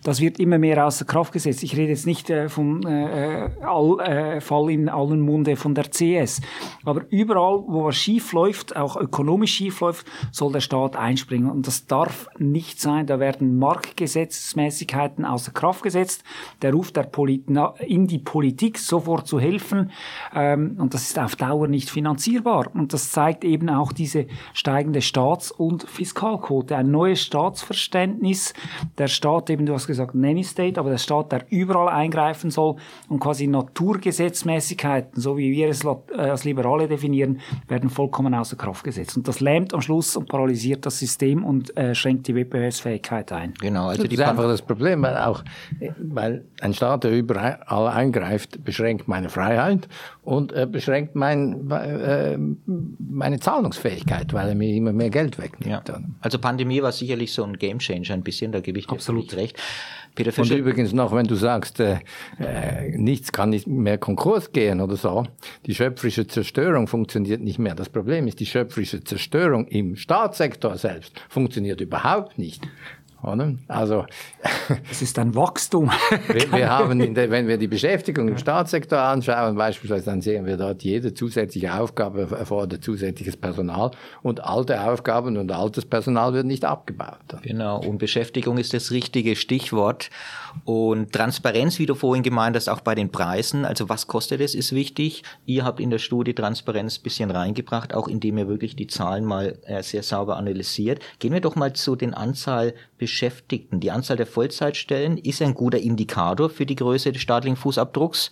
das 0.02 0.20
wird 0.20 0.40
immer 0.40 0.58
mehr 0.58 0.86
außer 0.86 1.04
Kraft 1.04 1.32
gesetzt. 1.32 1.62
Ich 1.62 1.76
rede 1.76 1.90
jetzt 1.90 2.06
nicht 2.06 2.30
äh, 2.30 2.48
vom 2.48 2.80
äh, 2.86 3.50
All, 3.60 4.00
äh, 4.00 4.40
Fall 4.40 4.70
in 4.70 4.88
allen 4.88 5.20
Munde 5.20 5.56
von 5.56 5.74
der 5.74 5.90
CS, 5.90 6.40
aber 6.84 7.04
überall, 7.10 7.64
wo 7.66 7.84
was 7.84 7.96
schief 7.96 8.32
läuft, 8.32 8.76
auch 8.76 8.96
ökonomisch 8.96 9.52
schief 9.54 9.80
läuft, 9.80 10.06
soll 10.32 10.52
der 10.52 10.60
Staat 10.60 10.96
einspringen 10.96 11.50
und 11.50 11.66
das 11.66 11.86
darf 11.86 12.28
nicht 12.38 12.80
sein. 12.80 13.06
Da 13.06 13.20
werden 13.20 13.58
Marktgesetzmäßigkeiten 13.58 15.24
außer 15.24 15.52
Kraft 15.52 15.82
gesetzt. 15.82 16.24
Der 16.62 16.72
ruft 16.72 16.96
der 16.96 17.04
Polit 17.04 17.44
in 17.86 18.06
die 18.06 18.18
Politik 18.18 18.78
sofort 18.78 19.26
zu 19.26 19.38
helfen 19.38 19.90
ähm, 20.34 20.76
und 20.78 20.94
das 20.94 21.02
ist 21.02 21.18
auf 21.18 21.36
Dauer 21.36 21.68
nicht 21.68 21.90
finanzierbar 21.90 22.70
und 22.74 22.92
das 22.92 23.10
zeigt 23.10 23.44
eben 23.44 23.68
auch 23.68 23.92
diese 23.92 24.26
steigende 24.52 25.02
Staats- 25.02 25.50
und 25.50 25.88
Fiskalquote, 25.88 26.76
ein 26.76 26.90
neues 26.90 27.22
Staatsverständnis. 27.22 28.54
Der 28.98 29.08
Staat, 29.08 29.50
eben 29.50 29.66
du 29.66 29.74
hast 29.74 29.86
gesagt, 29.86 30.14
Nanny 30.14 30.44
State, 30.44 30.78
aber 30.78 30.90
der 30.90 30.98
Staat, 30.98 31.32
der 31.32 31.46
überall 31.50 31.88
eingreifen 31.88 32.50
soll 32.50 32.76
und 33.08 33.20
quasi 33.20 33.46
Naturgesetzmäßigkeiten, 33.46 35.20
so 35.20 35.36
wie 35.36 35.52
wir 35.52 35.68
es 35.68 35.84
äh, 35.84 35.96
als 36.16 36.44
Liberale 36.44 36.88
definieren, 36.88 37.40
werden 37.68 37.90
vollkommen 37.90 38.34
außer 38.34 38.56
Kraft 38.56 38.84
gesetzt. 38.84 39.16
Und 39.16 39.28
das 39.28 39.40
lähmt 39.40 39.74
am 39.74 39.80
Schluss 39.80 40.16
und 40.16 40.28
paralysiert 40.28 40.86
das 40.86 40.98
System 40.98 41.44
und 41.44 41.76
äh, 41.76 41.94
schränkt 41.94 42.28
die 42.28 42.34
Wettbewerbsfähigkeit 42.34 43.32
ein. 43.32 43.54
Genau, 43.60 43.88
also 43.88 44.02
das 44.02 44.12
ist 44.12 44.20
einfach 44.20 44.44
das 44.44 44.62
Problem, 44.62 45.02
weil 45.02 45.16
auch, 45.16 45.42
weil 45.98 46.44
ein 46.60 46.74
Staat, 46.74 47.04
der 47.04 47.12
überall 47.12 47.58
eingreift, 47.66 48.64
beschränkt 48.64 49.08
meine 49.08 49.28
Freiheit 49.28 49.88
und 50.26 50.52
äh, 50.52 50.66
beschränkt 50.66 51.14
mein, 51.14 51.70
äh, 51.70 52.36
meine 52.98 53.38
Zahlungsfähigkeit, 53.38 54.32
weil 54.32 54.48
er 54.48 54.54
mir 54.56 54.74
immer 54.74 54.92
mehr 54.92 55.08
Geld 55.08 55.38
wegnimmt. 55.38 55.88
Ja. 55.88 56.00
Also 56.20 56.40
Pandemie 56.40 56.82
war 56.82 56.90
sicherlich 56.90 57.32
so 57.32 57.44
ein 57.44 57.56
Gamechanger 57.56 58.10
ein 58.10 58.22
bisschen, 58.22 58.50
da 58.50 58.58
gebe 58.58 58.78
ich 58.78 58.88
dir 58.88 58.94
Absolut 58.94 59.36
recht. 59.36 59.56
Peter 60.16 60.32
Fischer. 60.32 60.54
Und 60.54 60.60
übrigens 60.60 60.92
noch, 60.92 61.14
wenn 61.14 61.26
du 61.26 61.36
sagst, 61.36 61.78
äh, 61.78 61.98
äh, 62.40 62.96
nichts 62.96 63.30
kann 63.30 63.50
nicht 63.50 63.68
mehr 63.68 63.98
Konkurs 63.98 64.50
gehen 64.50 64.80
oder 64.80 64.96
so, 64.96 65.26
die 65.66 65.74
schöpferische 65.74 66.26
Zerstörung 66.26 66.88
funktioniert 66.88 67.40
nicht 67.40 67.60
mehr. 67.60 67.76
Das 67.76 67.88
Problem 67.88 68.26
ist, 68.26 68.40
die 68.40 68.46
schöpferische 68.46 69.04
Zerstörung 69.04 69.68
im 69.68 69.94
Staatssektor 69.94 70.76
selbst 70.76 71.20
funktioniert 71.28 71.80
überhaupt 71.80 72.36
nicht. 72.36 72.66
Oder? 73.26 73.54
Also 73.68 74.06
es 74.90 75.02
ist 75.02 75.18
ein 75.18 75.34
Wachstum. 75.34 75.90
wir, 76.28 76.52
wir 76.52 76.70
haben, 76.70 77.14
der, 77.14 77.30
wenn 77.30 77.48
wir 77.48 77.58
die 77.58 77.66
Beschäftigung 77.66 78.28
im 78.28 78.38
Staatssektor 78.38 78.98
anschauen, 78.98 79.56
beispielsweise, 79.56 80.06
dann 80.06 80.22
sehen 80.22 80.46
wir 80.46 80.56
dort, 80.56 80.82
jede 80.82 81.12
zusätzliche 81.12 81.74
Aufgabe 81.74 82.28
erfordert 82.38 82.84
zusätzliches 82.84 83.36
Personal 83.36 83.90
und 84.22 84.44
alte 84.44 84.80
Aufgaben 84.80 85.36
und 85.36 85.50
altes 85.50 85.84
Personal 85.84 86.32
wird 86.32 86.46
nicht 86.46 86.64
abgebaut. 86.64 87.18
Genau, 87.42 87.80
und 87.80 87.98
Beschäftigung 87.98 88.58
ist 88.58 88.72
das 88.72 88.90
richtige 88.90 89.36
Stichwort. 89.36 90.10
Und 90.64 91.12
Transparenz, 91.12 91.78
wie 91.78 91.86
du 91.86 91.94
vorhin 91.94 92.22
gemeint 92.22 92.56
hast, 92.56 92.68
auch 92.68 92.80
bei 92.80 92.94
den 92.94 93.10
Preisen. 93.10 93.64
Also 93.64 93.88
was 93.88 94.06
kostet 94.06 94.40
es, 94.40 94.54
ist 94.54 94.72
wichtig. 94.72 95.22
Ihr 95.44 95.64
habt 95.64 95.80
in 95.80 95.90
der 95.90 95.98
Studie 95.98 96.34
Transparenz 96.34 96.98
ein 96.98 97.02
bisschen 97.02 97.30
reingebracht, 97.30 97.94
auch 97.94 98.08
indem 98.08 98.38
ihr 98.38 98.48
wirklich 98.48 98.76
die 98.76 98.86
Zahlen 98.86 99.24
mal 99.24 99.58
äh, 99.66 99.82
sehr 99.82 100.02
sauber 100.02 100.36
analysiert. 100.36 101.00
Gehen 101.18 101.32
wir 101.32 101.40
doch 101.40 101.56
mal 101.56 101.72
zu 101.72 101.96
den 101.96 102.14
Anzahl 102.14 102.74
Beschäftigten. 102.98 103.80
Die 103.80 103.90
Anzahl 103.90 104.16
der 104.16 104.26
Vollzeitstellen 104.26 105.18
ist 105.18 105.42
ein 105.42 105.54
guter 105.54 105.78
Indikator 105.78 106.50
für 106.50 106.66
die 106.66 106.76
Größe 106.76 107.12
des 107.12 107.22
staatlichen 107.22 107.56
Fußabdrucks. 107.56 108.30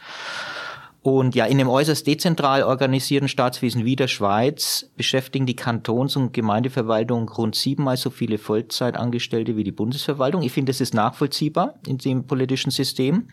Und 1.04 1.34
ja, 1.34 1.44
in 1.44 1.58
dem 1.58 1.68
äußerst 1.68 2.06
dezentral 2.06 2.62
organisierten 2.62 3.28
Staatswesen 3.28 3.84
wie 3.84 3.94
der 3.94 4.08
Schweiz 4.08 4.90
beschäftigen 4.96 5.44
die 5.44 5.54
Kantons- 5.54 6.16
und 6.16 6.32
Gemeindeverwaltung 6.32 7.28
rund 7.28 7.54
siebenmal 7.54 7.98
so 7.98 8.08
viele 8.08 8.38
Vollzeitangestellte 8.38 9.54
wie 9.54 9.64
die 9.64 9.70
Bundesverwaltung. 9.70 10.40
Ich 10.40 10.52
finde, 10.52 10.70
das 10.70 10.80
ist 10.80 10.94
nachvollziehbar 10.94 11.74
in 11.86 11.98
dem 11.98 12.26
politischen 12.26 12.70
System. 12.70 13.28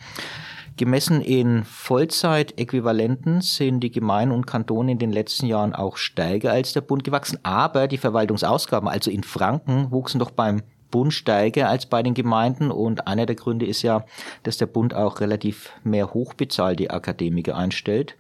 Gemessen 0.76 1.22
in 1.22 1.64
Vollzeitäquivalenten 1.64 3.40
sind 3.40 3.80
die 3.80 3.92
Gemeinden 3.92 4.36
und 4.36 4.48
Kantone 4.48 4.92
in 4.92 5.00
den 5.00 5.14
letzten 5.14 5.46
Jahren 5.46 5.74
auch 5.74 5.96
stärker 5.96 6.52
als 6.52 6.74
der 6.74 6.82
Bund 6.82 7.06
gewachsen. 7.06 7.40
Aber 7.44 7.88
die 7.88 7.98
Verwaltungsausgaben, 7.98 8.90
also 8.90 9.10
in 9.10 9.24
Franken, 9.24 9.92
wuchsen 9.92 10.20
doch 10.20 10.32
beim 10.32 10.62
Bund 10.92 11.14
steiger 11.14 11.70
als 11.70 11.86
bei 11.86 12.04
den 12.04 12.14
Gemeinden. 12.14 12.70
Und 12.70 13.08
einer 13.08 13.26
der 13.26 13.36
Gründe 13.36 13.66
ist 13.66 13.82
ja, 13.82 14.06
dass 14.44 14.58
der 14.58 14.68
Bund 14.68 14.94
auch 14.94 15.20
relativ 15.20 15.72
mehr 15.84 16.14
hochbezahlte 16.14 16.92
Akademiker 16.92 17.56
einstellt. 17.56 18.16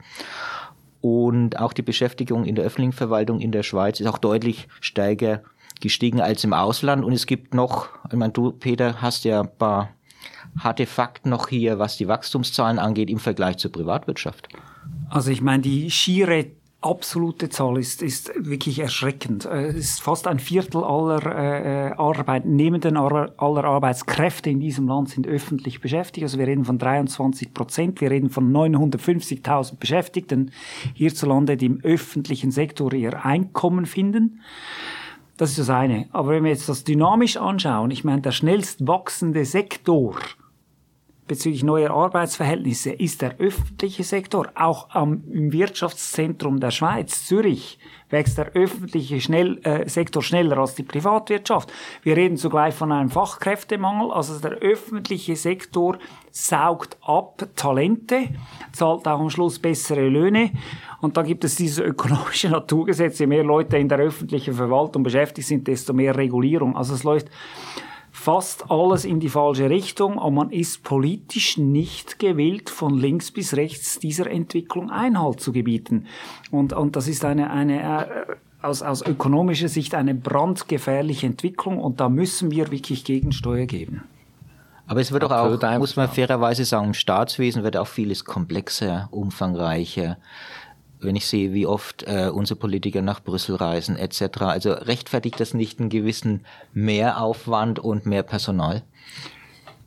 Und 1.02 1.60
auch 1.60 1.74
die 1.74 1.82
Beschäftigung 1.82 2.46
in 2.46 2.56
der 2.56 2.66
öffentlichen 2.66 2.94
Verwaltung 2.94 3.40
in 3.40 3.52
der 3.52 3.64
Schweiz 3.64 4.00
ist 4.00 4.08
auch 4.08 4.20
deutlich 4.20 4.68
stärker 4.80 5.42
gestiegen 5.80 6.22
als 6.22 6.44
im 6.44 6.54
Ausland. 6.54 7.04
Und 7.04 7.14
es 7.14 7.26
gibt 7.26 7.54
noch, 7.54 7.90
ich 8.10 8.18
meine, 8.18 8.34
du, 8.34 8.52
Peter, 8.52 9.02
hast 9.02 9.26
ja 9.26 9.42
ein 9.42 9.58
paar 9.58 9.90
harte 10.60 10.86
Fakten 10.86 11.30
noch 11.30 11.48
hier, 11.50 11.80
was 11.80 11.98
die 11.98 12.08
Wachstumszahlen 12.08 12.80
angeht 12.80 13.10
im 13.10 13.20
Vergleich 13.20 13.58
zur 13.58 13.72
Privatwirtschaft. 13.72 14.48
Also 15.10 15.32
ich 15.32 15.42
meine, 15.42 15.64
die 15.64 15.92
schiere 15.92 16.48
absolute 16.82 17.50
Zahl 17.50 17.78
ist, 17.78 18.02
ist 18.02 18.32
wirklich 18.36 18.80
erschreckend. 18.80 19.46
Äh, 19.46 19.68
es 19.68 19.92
ist 19.92 20.02
fast 20.02 20.28
ein 20.28 20.40
Viertel 20.40 20.84
aller 20.84 21.26
äh, 21.26 21.92
Arbeitnehmenden, 21.94 22.98
aller 22.98 23.64
Arbeitskräfte 23.64 24.50
in 24.50 24.60
diesem 24.60 24.88
Land 24.88 25.10
sind 25.10 25.28
öffentlich 25.28 25.80
beschäftigt. 25.80 26.24
Also 26.24 26.40
wir 26.40 26.48
reden 26.48 26.66
von 26.66 26.80
23 26.80 27.54
Prozent, 27.54 28.02
wir 28.02 28.10
reden 28.10 28.30
von 28.30 28.52
950.000 28.52 29.78
Beschäftigten 29.78 30.52
hierzulande, 30.96 31.56
die 31.56 31.68
im 31.68 31.80
öffentlichen 31.84 32.52
Sektor 32.52 32.94
ihr 32.94 33.26
Einkommen 33.26 33.86
finden. 33.86 34.42
Das 35.38 35.52
ist 35.52 35.60
das 35.60 35.70
eine. 35.70 36.08
Aber 36.12 36.32
wenn 36.32 36.44
wir 36.44 36.52
jetzt 36.52 36.70
das 36.70 36.84
dynamisch 36.84 37.38
anschauen, 37.38 37.92
ich 37.92 38.04
meine, 38.04 38.22
der 38.22 38.32
schnellst 38.32 38.88
wachsende 38.88 39.46
Sektor 39.46 40.18
bezüglich 41.32 41.64
neuer 41.64 41.92
Arbeitsverhältnisse 41.92 42.92
ist 42.92 43.22
der 43.22 43.40
öffentliche 43.40 44.04
Sektor. 44.04 44.50
Auch 44.56 44.90
am, 44.90 45.24
im 45.32 45.54
Wirtschaftszentrum 45.54 46.60
der 46.60 46.72
Schweiz, 46.72 47.26
Zürich, 47.26 47.80
wächst 48.10 48.38
der 48.38 48.48
öffentliche 48.48 49.22
schnell, 49.22 49.58
äh, 49.64 49.88
Sektor 49.88 50.22
schneller 50.22 50.58
als 50.58 50.76
die 50.76 50.84
Privatwirtschaft. 50.84 51.72
Wir 52.04 52.18
reden 52.18 52.36
zugleich 52.36 52.76
von 52.76 52.92
einem 52.92 53.10
Fachkräftemangel. 53.10 54.12
Also 54.12 54.38
der 54.40 54.58
öffentliche 54.58 55.38
Sektor 55.38 56.00
saugt 56.32 56.98
ab 57.02 57.48
Talente, 57.56 58.28
zahlt 58.74 59.08
auch 59.08 59.22
am 59.22 59.30
Schluss 59.30 59.58
bessere 59.58 60.10
Löhne. 60.10 60.52
Und 61.00 61.16
da 61.16 61.22
gibt 61.22 61.46
es 61.46 61.56
dieses 61.56 61.80
ökonomische 61.80 62.50
Naturgesetz. 62.50 63.20
Je 63.20 63.28
mehr 63.28 63.46
Leute 63.46 63.78
in 63.78 63.88
der 63.88 64.00
öffentlichen 64.00 64.54
Verwaltung 64.54 65.04
beschäftigt 65.04 65.48
sind, 65.48 65.66
desto 65.66 65.94
mehr 65.94 66.14
Regulierung. 66.14 66.76
Also 66.76 66.94
es 66.94 67.06
läuft 67.06 67.30
fast 68.22 68.70
alles 68.70 69.04
in 69.04 69.20
die 69.20 69.30
falsche 69.30 69.70
Richtung 69.70 70.18
und 70.18 70.36
man 70.36 70.52
ist 70.52 70.84
politisch 70.84 71.58
nicht 71.58 72.20
gewillt, 72.20 72.70
von 72.70 72.96
links 72.98 73.32
bis 73.32 73.56
rechts 73.56 73.98
dieser 73.98 74.30
Entwicklung 74.30 74.92
Einhalt 74.92 75.42
zu 75.42 75.52
gebieten. 75.52 76.06
Und, 76.52 76.72
und 76.72 76.96
das 76.96 77.08
ist 77.08 77.26
eine, 77.26 77.50
eine 77.50 77.82
äh, 77.82 78.06
aus, 78.62 78.84
aus 78.84 79.02
ökonomischer 79.02 79.70
Sicht 79.70 79.96
eine 79.96 80.14
brandgefährliche 80.14 81.26
Entwicklung 81.26 81.80
und 81.80 82.00
da 82.00 82.10
müssen 82.10 82.52
wir 82.52 82.70
wirklich 82.70 83.04
Gegensteuer 83.04 83.66
geben. 83.66 84.04
Aber 84.86 85.00
es 85.00 85.12
wird 85.12 85.24
doch 85.24 85.32
auch, 85.32 85.80
muss 85.80 85.96
man 85.96 86.08
fairerweise 86.08 86.64
sagen, 86.66 86.88
im 86.88 86.94
Staatswesen 86.94 87.64
wird 87.64 87.76
auch 87.76 87.88
vieles 87.88 88.24
komplexer, 88.24 89.08
umfangreicher 89.10 90.18
wenn 91.02 91.16
ich 91.16 91.28
sehe, 91.28 91.54
wie 91.54 91.66
oft 91.66 92.04
äh, 92.04 92.30
unsere 92.34 92.60
Politiker 92.60 93.02
nach 93.02 93.22
Brüssel 93.22 93.56
reisen 93.56 93.96
etc. 93.96 94.42
Also 94.42 94.72
rechtfertigt 94.72 95.40
das 95.40 95.54
nicht 95.54 95.80
einen 95.80 95.90
gewissen 95.90 96.46
Mehraufwand 96.74 97.80
und 97.80 98.06
mehr 98.06 98.24
Personal? 98.24 98.84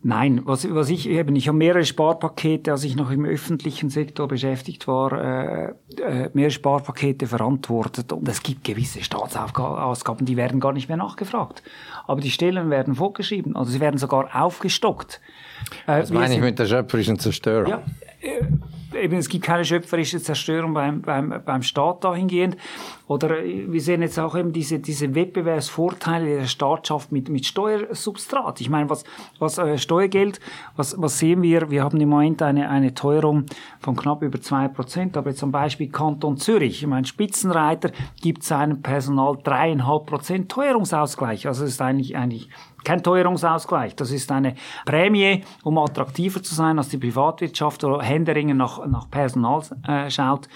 Nein, 0.07 0.43
was, 0.45 0.71
was 0.71 0.91
ich 0.91 1.09
eben, 1.09 1.35
ich 1.35 1.49
habe 1.49 1.57
mehrere 1.57 1.83
Sparpakete, 1.83 2.71
als 2.71 2.85
ich 2.85 2.95
noch 2.95 3.11
im 3.11 3.25
öffentlichen 3.25 3.89
Sektor 3.89 4.29
beschäftigt 4.29 4.87
war, 4.87 5.13
äh, 5.13 5.73
äh, 5.97 6.31
mehrere 6.35 6.51
Sparpakete 6.51 7.27
verantwortet 7.27 8.13
und 8.13 8.29
es 8.29 8.43
gibt 8.43 8.65
gewisse 8.65 9.03
Staatsausgaben, 9.03 10.27
die 10.27 10.37
werden 10.37 10.61
gar 10.61 10.75
nicht 10.75 10.89
mehr 10.89 10.99
nachgefragt. 10.99 11.63
Aber 12.07 12.21
die 12.21 12.31
Stellen 12.31 12.69
werden 12.69 12.97
vorgeschrieben, 12.97 13.57
also 13.57 13.71
sie 13.71 13.81
werden 13.81 13.97
sogar 13.97 14.29
aufgestockt. 14.39 15.23
Äh, 15.87 16.03
Was 16.03 16.11
meine 16.11 16.35
ich 16.35 16.41
mit 16.43 16.59
der 16.59 16.67
schöpferischen 16.67 17.19
Zerstörung? 17.19 17.71
Ja, 17.71 17.83
äh, 18.21 18.43
eben, 18.95 19.17
es 19.17 19.29
gibt 19.29 19.45
keine 19.45 19.65
schöpferische 19.65 20.21
Zerstörung 20.21 20.75
beim, 20.75 21.03
beim, 21.03 21.43
beim 21.45 21.63
Staat 21.63 22.05
dahingehend. 22.05 22.57
Oder 23.07 23.45
äh, 23.45 23.71
wir 23.71 23.81
sehen 23.81 24.03
jetzt 24.03 24.19
auch 24.19 24.37
eben 24.37 24.53
diese, 24.53 24.79
diese 24.79 25.15
Wettbewerbsvorteile 25.15 26.39
der 26.39 26.47
Staatschaft 26.47 27.13
mit, 27.13 27.29
mit 27.29 27.47
Steuersubstrat. 27.47 28.61
Ich 28.61 28.71
meine, 28.71 28.89
was, 28.89 29.05
was 29.39 29.59
äh, 29.59 29.79
Steuergeld, 29.79 30.41
was, 30.77 30.95
was 31.01 31.19
sehen 31.19 31.43
wir? 31.43 31.71
Wir 31.71 31.85
haben 31.85 32.01
im 32.01 32.09
Moment 32.09 32.43
eine, 32.43 32.71
eine 32.71 32.95
Teuerung 32.95 33.47
von 33.81 33.97
knapp 33.97 34.23
über 34.23 34.41
zwei 34.41 34.69
Prozent. 34.69 35.17
Aber 35.17 35.35
zum 35.35 35.53
Beispiel 35.53 35.91
Kanton 35.91 36.37
Zürich, 36.37 36.83
ich 36.83 36.87
meine, 36.87 37.07
Spitzenreiter 37.07 37.91
gibt 38.21 38.43
seinem 38.43 38.83
Personal 38.83 39.37
dreieinhalb 39.43 40.07
Prozent 40.07 40.51
Teuerungsausgleich. 40.51 41.47
Also 41.47 41.65
es 41.65 41.73
ist 41.73 41.83
eigentlich, 41.83 42.17
eigentlich 42.17 42.49
kein 42.85 43.03
Teuerungsausgleich. 43.03 43.97
Das 43.97 44.11
ist 44.11 44.31
eine 44.31 44.55
Prämie, 44.85 45.43
um 45.65 45.79
attraktiver 45.79 46.43
zu 46.43 46.55
sein 46.55 46.79
als 46.79 46.91
die 46.91 46.99
Privatwirtschaft 46.99 47.83
oder 47.83 48.03
Händeringen 48.03 48.59
nach, 48.59 48.84
nach 48.89 49.11
Personal 49.11 49.63
äh, 49.87 50.11
schaut. 50.11 50.49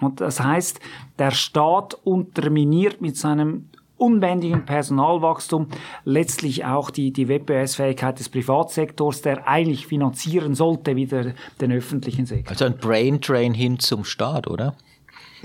Und 0.00 0.20
das 0.20 0.40
heißt, 0.40 0.80
der 1.18 1.30
Staat 1.30 1.94
unterminiert 2.04 3.00
mit 3.00 3.16
seinem 3.16 3.68
unbändigen 3.96 4.64
Personalwachstum 4.64 5.68
letztlich 6.04 6.64
auch 6.64 6.90
die, 6.90 7.12
die 7.12 7.28
Wettbewerbsfähigkeit 7.28 8.18
des 8.18 8.28
Privatsektors, 8.28 9.22
der 9.22 9.46
eigentlich 9.46 9.86
finanzieren 9.86 10.54
sollte 10.54 10.96
wieder 10.96 11.34
den 11.60 11.72
öffentlichen 11.72 12.26
Sektor. 12.26 12.50
Also 12.50 12.64
ein 12.64 12.76
Brain 12.76 13.20
Drain 13.20 13.54
hin 13.54 13.78
zum 13.78 14.04
Staat, 14.04 14.48
oder? 14.48 14.74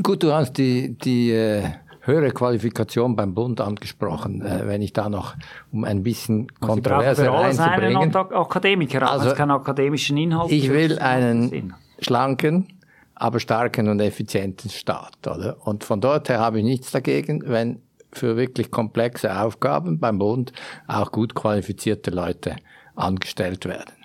Gut, 0.01 0.23
du 0.23 0.33
hast 0.33 0.53
die, 0.53 0.97
die 0.97 1.31
äh 1.31 1.63
höhere 2.07 2.31
Qualifikation 2.31 3.15
beim 3.15 3.33
Bund 3.33 3.61
angesprochen, 3.61 4.41
äh, 4.41 4.65
wenn 4.65 4.81
ich 4.81 4.93
da 4.93 5.09
noch 5.09 5.35
um 5.71 5.83
ein 5.83 6.03
bisschen 6.03 6.47
Kontroverse 6.59 7.29
reinzubringen. 7.29 8.15
Akademiker, 8.15 9.11
also 9.11 9.35
keinen 9.35 9.51
akademischen 9.51 10.17
Inhalt. 10.17 10.51
Ich 10.51 10.71
will 10.71 10.97
einen 10.99 11.73
schlanken, 11.99 12.67
aber 13.15 13.39
starken 13.39 13.89
und 13.89 13.99
effizienten 13.99 14.69
Staat, 14.69 15.27
oder? 15.27 15.57
Und 15.65 15.83
von 15.83 16.01
dort 16.01 16.29
her 16.29 16.39
habe 16.39 16.59
ich 16.59 16.65
nichts 16.65 16.91
dagegen, 16.91 17.43
wenn 17.45 17.81
für 18.13 18.37
wirklich 18.37 18.71
komplexe 18.71 19.39
Aufgaben 19.39 19.99
beim 19.99 20.17
Bund 20.17 20.53
auch 20.87 21.11
gut 21.11 21.35
qualifizierte 21.35 22.11
Leute 22.11 22.55
angestellt 22.95 23.65
werden 23.65 23.97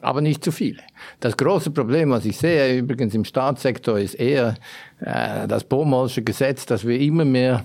aber 0.00 0.20
nicht 0.20 0.44
zu 0.44 0.52
viele. 0.52 0.82
Das 1.20 1.36
große 1.36 1.70
Problem, 1.70 2.10
was 2.10 2.24
ich 2.24 2.36
sehe 2.36 2.78
übrigens 2.78 3.14
im 3.14 3.24
Staatssektor, 3.24 3.98
ist 3.98 4.14
eher 4.14 4.54
äh, 5.00 5.48
das 5.48 5.64
Bomolsche 5.64 6.22
Gesetz, 6.22 6.66
dass 6.66 6.86
wir 6.86 6.98
immer 7.00 7.24
mehr 7.24 7.64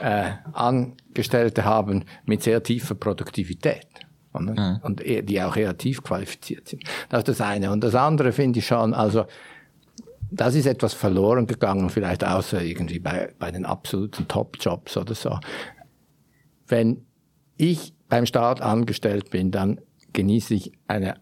äh, 0.00 0.32
Angestellte 0.52 1.64
haben 1.64 2.04
mit 2.26 2.42
sehr 2.42 2.62
tiefer 2.62 2.94
Produktivität. 2.94 3.86
Und, 4.32 4.56
mhm. 4.56 4.80
und 4.82 5.02
die 5.04 5.42
auch 5.42 5.56
eher 5.56 5.76
tief 5.76 6.02
qualifiziert 6.02 6.68
sind. 6.68 6.84
Das 7.10 7.20
ist 7.20 7.28
das 7.28 7.40
eine. 7.40 7.70
Und 7.70 7.84
das 7.84 7.94
andere 7.94 8.32
finde 8.32 8.60
ich 8.60 8.66
schon, 8.66 8.94
also 8.94 9.26
das 10.30 10.54
ist 10.54 10.66
etwas 10.66 10.94
verloren 10.94 11.46
gegangen, 11.46 11.90
vielleicht 11.90 12.24
außer 12.24 12.62
irgendwie 12.62 12.98
bei, 12.98 13.34
bei 13.38 13.50
den 13.50 13.66
absoluten 13.66 14.26
Top-Jobs 14.28 14.96
oder 14.96 15.14
so. 15.14 15.38
Wenn 16.66 17.04
ich 17.58 17.92
beim 18.08 18.24
Staat 18.24 18.62
angestellt 18.62 19.30
bin, 19.30 19.50
dann 19.50 19.80
genieße 20.14 20.54
ich 20.54 20.72
eine 20.88 21.16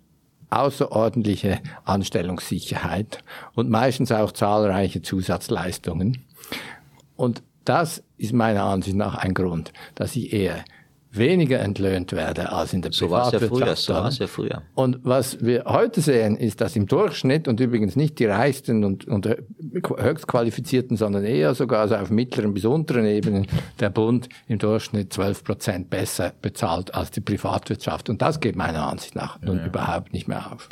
außerordentliche 0.51 1.61
Anstellungssicherheit 1.85 3.23
und 3.55 3.71
meistens 3.71 4.13
auch 4.13 4.33
zahlreiche 4.33 5.03
Zusatzleistungen. 5.03 6.25
Und 7.17 7.43
das 7.65 8.03
ist 8.17 8.33
meiner 8.33 8.65
Ansicht 8.65 8.97
nach 8.97 9.17
ein 9.17 9.35
Grund, 9.35 9.73
dass 9.95 10.17
ich 10.17 10.33
eher 10.33 10.65
weniger 11.13 11.59
entlöhnt 11.59 12.13
werde 12.13 12.53
als 12.53 12.73
in 12.73 12.83
der 12.83 12.93
so 12.93 13.07
Privatwirtschaft. 13.07 13.43
Ja 13.43 13.49
früher, 13.49 13.77
so 13.77 13.95
war 13.95 14.09
es 14.09 14.19
ja 14.19 14.27
früher. 14.27 14.63
Und 14.75 15.01
was 15.03 15.45
wir 15.45 15.65
heute 15.65 16.01
sehen, 16.01 16.37
ist, 16.37 16.61
dass 16.61 16.77
im 16.77 16.87
Durchschnitt 16.87 17.49
und 17.49 17.59
übrigens 17.61 17.97
nicht 17.97 18.19
die 18.19 18.27
reichsten 18.27 18.85
und, 18.85 19.07
und 19.09 19.27
höchstqualifizierten, 19.27 20.97
sondern 20.97 21.25
eher 21.25 21.55
sogar 21.55 21.81
also 21.81 21.97
auf 21.97 22.11
mittleren 22.11 22.55
bis 22.55 22.65
unteren 22.65 23.07
Ebenen 23.07 23.47
der 23.81 23.91
Bund 23.91 24.29
im 24.47 24.59
Durchschnitt 24.59 25.13
12 25.13 25.45
Prozent 25.45 25.91
besser 25.91 26.33
bezahlt 26.41 26.95
als 26.95 27.11
die 27.11 27.21
Privatwirtschaft. 27.21 28.09
Und 28.09 28.23
das 28.23 28.39
geht 28.39 28.55
meiner 28.55 28.87
Ansicht 28.87 29.17
nach 29.17 29.41
nun 29.41 29.59
ja. 29.59 29.67
überhaupt 29.67 30.13
nicht 30.13 30.29
mehr 30.29 30.53
auf. 30.53 30.69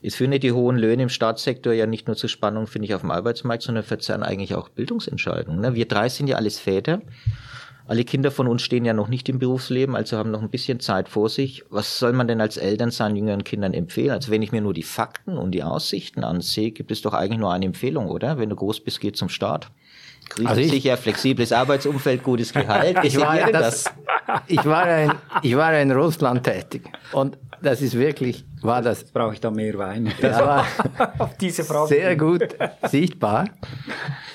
Ich 0.00 0.16
finde 0.16 0.38
die 0.38 0.52
hohen 0.52 0.78
Löhne 0.78 1.02
im 1.02 1.08
Staatssektor 1.10 1.74
ja 1.74 1.84
nicht 1.84 2.06
nur 2.06 2.16
zur 2.16 2.30
Spannung, 2.30 2.66
finde 2.66 2.86
ich, 2.86 2.94
auf 2.94 3.02
dem 3.02 3.10
Arbeitsmarkt, 3.10 3.62
sondern 3.62 3.84
verzerren 3.84 4.22
eigentlich 4.22 4.54
auch 4.54 4.70
Bildungsentscheidungen. 4.70 5.60
Ne? 5.60 5.74
Wir 5.74 5.86
drei 5.86 6.08
sind 6.08 6.28
ja 6.28 6.36
alles 6.36 6.58
Väter. 6.58 7.02
Alle 7.88 8.04
Kinder 8.04 8.30
von 8.32 8.48
uns 8.48 8.62
stehen 8.62 8.84
ja 8.84 8.92
noch 8.92 9.08
nicht 9.08 9.28
im 9.28 9.38
Berufsleben, 9.38 9.94
also 9.94 10.16
haben 10.16 10.32
noch 10.32 10.42
ein 10.42 10.50
bisschen 10.50 10.80
Zeit 10.80 11.08
vor 11.08 11.28
sich. 11.28 11.64
Was 11.70 11.98
soll 11.98 12.12
man 12.12 12.26
denn 12.26 12.40
als 12.40 12.56
Eltern 12.56 12.90
seinen 12.90 13.14
jüngeren 13.14 13.44
Kindern 13.44 13.74
empfehlen? 13.74 14.10
Also 14.10 14.32
wenn 14.32 14.42
ich 14.42 14.50
mir 14.50 14.60
nur 14.60 14.74
die 14.74 14.82
Fakten 14.82 15.38
und 15.38 15.52
die 15.52 15.62
Aussichten 15.62 16.24
ansehe, 16.24 16.72
gibt 16.72 16.90
es 16.90 17.02
doch 17.02 17.14
eigentlich 17.14 17.38
nur 17.38 17.52
eine 17.52 17.66
Empfehlung, 17.66 18.08
oder? 18.08 18.38
Wenn 18.38 18.50
du 18.50 18.56
groß 18.56 18.80
bist, 18.80 19.00
geh 19.00 19.12
zum 19.12 19.28
Start. 19.28 19.70
Krisensicher, 20.28 20.92
also 20.92 21.02
flexibles 21.02 21.52
Arbeitsumfeld, 21.52 22.22
gutes 22.22 22.52
Gehalt. 22.52 22.98
ich, 23.04 23.16
war 23.20 23.38
ja 23.38 23.50
das, 23.50 23.84
ich, 24.48 24.64
war 24.64 25.04
in, 25.04 25.12
ich 25.42 25.56
war 25.56 25.78
in 25.78 25.92
Russland 25.92 26.42
tätig 26.42 26.82
und 27.12 27.38
das 27.62 27.80
ist 27.80 27.96
wirklich, 27.96 28.44
war 28.60 28.82
das. 28.82 29.02
Jetzt 29.02 29.14
brauche 29.14 29.34
ich 29.34 29.40
da 29.40 29.50
mehr 29.50 29.78
Wein. 29.78 30.12
Das 30.20 30.38
war 30.40 30.66
auf 31.18 31.36
diese 31.36 31.64
Frage 31.64 31.88
sehr 31.88 32.16
gut 32.16 32.56
sichtbar, 32.88 33.48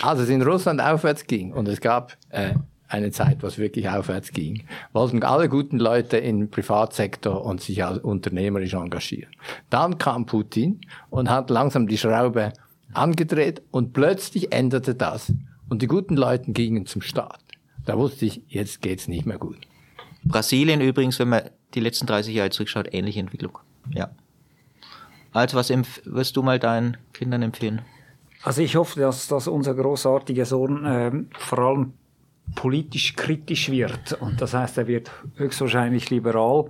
als 0.01 0.21
es 0.21 0.29
in 0.29 0.41
Russland 0.41 0.81
aufwärts 0.81 1.25
ging 1.25 1.51
und 1.51 1.67
es 1.67 1.81
gab 1.81 2.17
äh, 2.29 2.53
eine 2.91 3.11
Zeit, 3.11 3.41
was 3.41 3.57
wirklich 3.57 3.89
aufwärts 3.89 4.31
ging, 4.31 4.63
wollten 4.91 5.23
alle 5.23 5.47
guten 5.47 5.79
Leute 5.79 6.17
im 6.17 6.49
Privatsektor 6.49 7.45
und 7.45 7.61
sich 7.61 7.83
als 7.83 7.99
unternehmerisch 7.99 8.73
engagieren. 8.73 9.31
Dann 9.69 9.97
kam 9.97 10.25
Putin 10.25 10.81
und 11.09 11.29
hat 11.29 11.49
langsam 11.49 11.87
die 11.87 11.97
Schraube 11.97 12.51
angedreht 12.93 13.61
und 13.71 13.93
plötzlich 13.93 14.51
änderte 14.51 14.93
das. 14.93 15.31
Und 15.69 15.81
die 15.81 15.87
guten 15.87 16.17
Leute 16.17 16.51
gingen 16.51 16.85
zum 16.85 17.01
Staat. 17.01 17.39
Da 17.85 17.97
wusste 17.97 18.25
ich, 18.25 18.41
jetzt 18.49 18.81
geht's 18.81 19.07
nicht 19.07 19.25
mehr 19.25 19.37
gut. 19.37 19.57
Brasilien 20.23 20.81
übrigens, 20.81 21.17
wenn 21.19 21.29
man 21.29 21.43
die 21.73 21.79
letzten 21.79 22.05
30 22.05 22.35
Jahre 22.35 22.49
zurückschaut, 22.49 22.93
ähnliche 22.93 23.21
Entwicklung. 23.21 23.57
Ja. 23.91 24.11
Also 25.31 25.57
was 25.57 25.69
wirst 25.69 26.35
du 26.35 26.43
mal 26.43 26.59
deinen 26.59 26.97
Kindern 27.13 27.41
empfehlen? 27.41 27.81
Also 28.43 28.61
ich 28.61 28.75
hoffe, 28.75 28.99
dass, 28.99 29.27
dass 29.27 29.47
unser 29.47 29.73
großartiger 29.73 30.45
Sohn 30.45 30.85
äh, 30.85 31.11
vor 31.37 31.59
allem 31.59 31.93
politisch 32.55 33.15
kritisch 33.15 33.69
wird. 33.69 34.13
Und 34.13 34.41
das 34.41 34.53
heißt, 34.53 34.77
er 34.77 34.87
wird 34.87 35.11
höchstwahrscheinlich 35.35 36.09
liberal 36.09 36.69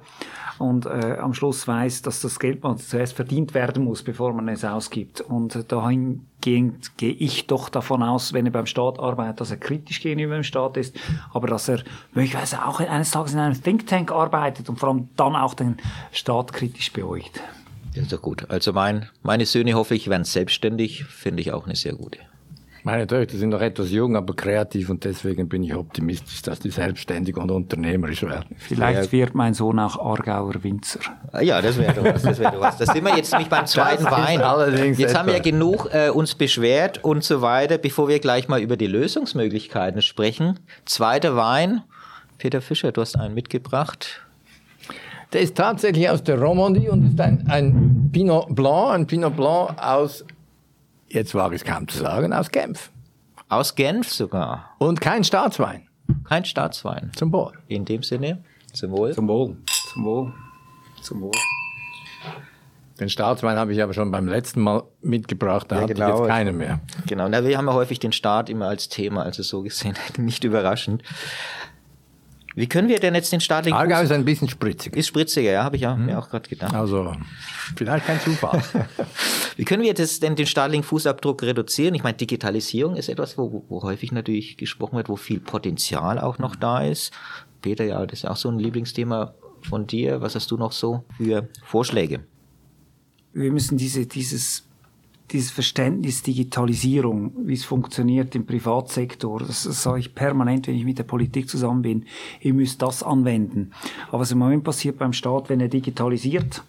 und 0.62 0.86
äh, 0.86 1.18
am 1.20 1.34
Schluss 1.34 1.68
weiß, 1.68 2.04
dass 2.04 2.22
das 2.22 2.40
Geld 2.40 2.62
man 2.62 2.78
zuerst 2.78 3.14
verdient 3.14 3.56
werden 3.56 3.84
muss, 3.84 4.04
bevor 4.04 4.32
man 4.34 4.48
es 4.48 4.64
ausgibt. 4.64 5.20
Und 5.22 5.72
dahingehend 5.72 6.98
gehe 6.98 7.14
ich 7.14 7.48
doch 7.48 7.70
davon 7.70 8.04
aus, 8.04 8.34
wenn 8.34 8.46
er 8.46 8.52
beim 8.52 8.68
Staat 8.68 9.00
arbeitet, 9.00 9.42
dass 9.42 9.50
er 9.50 9.58
kritisch 9.58 10.02
gegenüber 10.02 10.36
dem 10.36 10.44
Staat 10.44 10.78
ist, 10.78 10.96
aber 11.34 11.48
dass 11.48 11.68
er 11.68 11.82
möglicherweise 12.14 12.64
auch 12.64 12.80
eines 12.80 13.10
Tages 13.10 13.34
in 13.34 13.40
einem 13.40 13.62
Think 13.62 13.88
Tank 13.88 14.12
arbeitet 14.12 14.70
und 14.70 14.80
vor 14.80 14.90
allem 14.90 15.10
dann 15.16 15.36
auch 15.36 15.56
den 15.56 15.78
Staat 16.12 16.54
kritisch 16.54 16.94
beäugt. 16.94 17.42
Ist 17.96 18.14
doch 18.14 18.22
gut. 18.22 18.50
Also 18.50 18.72
mein, 18.72 19.10
meine 19.24 19.46
Söhne 19.46 19.74
hoffe 19.74 19.96
ich 19.96 20.10
werden 20.10 20.24
selbstständig, 20.24 21.06
finde 21.06 21.42
ich 21.42 21.52
auch 21.52 21.66
eine 21.66 21.76
sehr 21.76 21.94
gute. 21.94 22.20
Meine 22.84 23.06
Töchter 23.06 23.38
sind 23.38 23.50
noch 23.50 23.62
etwas 23.62 23.92
jung, 23.92 24.16
aber 24.16 24.36
kreativ 24.36 24.90
und 24.90 25.04
deswegen 25.04 25.48
bin 25.48 25.64
ich 25.64 25.76
optimistisch, 25.76 26.42
dass 26.42 26.60
die 26.60 26.72
selbstständig 26.72 27.38
und 27.38 27.52
unternehmerisch 27.52 28.24
werden. 28.24 28.56
Vielleicht 28.58 29.12
wird 29.12 29.36
mein 29.36 29.54
Sohn 29.54 29.78
auch 29.78 30.00
Aargauer 30.00 30.64
Winzer. 30.64 31.00
Ah, 31.32 31.42
ja, 31.42 31.62
das 31.62 31.78
wäre 31.78 31.94
doch 31.94 32.04
was. 32.04 32.24
Das 32.24 32.40
wäre 32.40 32.54
doch 32.54 32.62
was. 32.62 32.78
Das 32.78 32.90
sind 32.90 33.06
wir 33.06 33.16
jetzt 33.16 33.32
nämlich 33.32 33.50
beim 33.50 33.68
zweiten 33.68 34.06
Wein. 34.06 34.42
Allerdings 34.42 34.98
jetzt 34.98 35.16
haben 35.16 35.28
wir 35.28 35.36
ja 35.36 35.42
genug 35.42 35.90
äh, 35.94 36.10
uns 36.10 36.34
beschwert 36.34 37.04
und 37.04 37.24
so 37.24 37.42
weiter, 37.42 37.78
bevor 37.78 38.08
wir 38.08 38.20
gleich 38.20 38.48
mal 38.48 38.60
über 38.60 38.78
die 38.78 38.88
Lösungsmöglichkeiten 38.88 40.02
sprechen. 40.02 40.60
Zweiter 40.86 41.36
Wein. 41.36 41.84
Peter 42.40 42.62
Fischer, 42.62 42.92
du 42.92 43.02
hast 43.02 43.16
einen 43.16 43.36
mitgebracht. 43.36 44.22
Der 45.34 45.42
ist 45.42 45.56
tatsächlich 45.56 46.10
aus 46.10 46.24
der 46.24 46.40
Romandie 46.42 46.90
und 46.90 47.06
ist 47.06 47.22
ein, 47.22 47.46
ein 47.48 48.10
Pinot 48.12 48.56
Blanc, 48.56 48.96
ein 48.96 49.08
Pinot 49.08 49.36
Blanc 49.36 49.78
aus 49.82 50.26
jetzt 51.14 51.36
wage 51.36 51.56
ich 51.56 51.62
es 51.62 51.68
kaum 51.68 51.88
zu 51.88 51.98
sagen, 51.98 52.34
aus 52.34 52.50
Genf. 52.50 52.92
Aus 53.50 53.76
Genf 53.76 54.12
sogar. 54.12 54.76
Und 54.80 55.02
kein 55.02 55.24
Staatswein. 55.24 55.88
Kein 56.28 56.46
Staatswein. 56.46 57.12
Zum 57.16 57.32
Wohl. 57.32 57.54
In 57.68 57.86
dem 57.86 58.04
Sinne, 58.04 58.44
zum 58.74 58.92
Wohl. 58.92 59.14
Zum 59.14 59.28
Wohl. 59.28 59.58
Zum 59.94 60.06
Wohl. 60.06 60.34
Zum 61.02 61.22
Wohl. 61.22 61.32
Den 63.00 63.10
Staatswein 63.10 63.58
habe 63.58 63.74
ich 63.74 63.82
aber 63.82 63.94
schon 63.94 64.12
beim 64.12 64.28
letzten 64.28 64.62
Mal 64.62 64.84
mitgebracht, 65.02 65.72
da 65.72 65.78
ja, 65.78 65.82
hatte 65.82 65.96
genau. 65.96 66.14
ich 66.14 66.20
jetzt 66.20 66.28
keinen 66.28 66.58
mehr. 66.58 66.82
Genau, 67.08 67.28
Na, 67.28 67.44
wir 67.44 67.58
haben 67.58 67.66
ja 67.66 67.74
häufig 67.74 67.98
den 67.98 68.12
Staat 68.12 68.48
immer 68.48 68.68
als 68.68 68.90
Thema, 68.90 69.24
also 69.24 69.42
so 69.42 69.64
gesehen 69.64 69.96
nicht 70.18 70.44
überraschend. 70.44 71.02
Wie 72.56 72.68
können 72.68 72.90
wir 72.90 73.00
denn 73.00 73.16
jetzt 73.16 73.32
den 73.32 73.40
staatlichen 73.40 73.78
Aargau 73.78 74.02
ist 74.02 74.12
ein 74.12 74.26
bisschen 74.26 74.50
spritziger. 74.50 74.98
Ist 74.98 75.08
spritziger, 75.08 75.52
ja, 75.52 75.64
habe 75.64 75.78
ich 75.78 75.84
ja, 75.84 75.96
mhm. 75.96 76.08
mir 76.08 76.20
auch 76.20 76.30
gerade 76.30 76.50
gedacht. 76.50 76.74
Also, 76.74 77.14
vielleicht 77.76 78.06
kein 78.06 78.20
Zufall. 78.20 78.62
Wie 79.58 79.64
können 79.64 79.84
wir 79.84 79.90
jetzt 79.90 80.24
denn 80.24 80.36
den 80.36 80.46
staatlichen 80.46 80.84
Fußabdruck 80.84 81.44
reduzieren? 81.44 81.96
Ich 81.96 82.04
meine, 82.04 82.18
Digitalisierung 82.18 82.96
ist 82.96 83.10
etwas, 83.10 83.38
wo, 83.38 83.64
wo 83.70 83.84
häufig 83.84 84.12
natürlich 84.12 84.58
gesprochen 84.58 84.98
wird, 84.98 85.08
wo 85.08 85.16
viel 85.16 85.40
Potenzial 85.40 86.20
auch 86.20 86.40
noch 86.40 86.56
da 86.56 86.84
ist. 86.84 87.12
Peter, 87.62 87.86
ja, 87.86 88.06
das 88.06 88.20
ist 88.20 88.26
auch 88.26 88.36
so 88.36 88.50
ein 88.50 88.60
Lieblingsthema 88.60 89.34
von 89.62 89.88
dir. 89.88 90.22
Was 90.22 90.36
hast 90.36 90.52
du 90.52 90.58
noch 90.58 90.72
so 90.72 91.06
für 91.18 91.48
Vorschläge? 91.64 92.26
Wir 93.34 93.52
müssen 93.52 93.78
diese, 93.78 94.06
dieses 94.06 94.68
dieses 95.32 95.52
Verständnis 95.52 96.24
Digitalisierung, 96.24 97.34
wie 97.46 97.54
es 97.54 97.66
funktioniert 97.66 98.36
im 98.36 98.46
Privatsektor, 98.46 99.40
das 99.40 99.64
sage 99.64 100.00
ich 100.00 100.16
permanent, 100.16 100.68
wenn 100.68 100.76
ich 100.76 100.86
mit 100.86 100.98
der 100.98 101.04
Politik 101.04 101.50
zusammen 101.50 101.82
bin, 101.82 102.06
ihr 102.42 102.54
müsst 102.54 102.82
das 102.82 103.04
anwenden. 103.04 103.72
Aber 104.10 104.20
was 104.20 104.32
im 104.32 104.40
Moment 104.40 104.64
passiert 104.64 104.98
beim 104.98 105.14
Staat, 105.14 105.50
wenn 105.50 105.60
er 105.60 105.68
digitalisiert, 105.70 106.64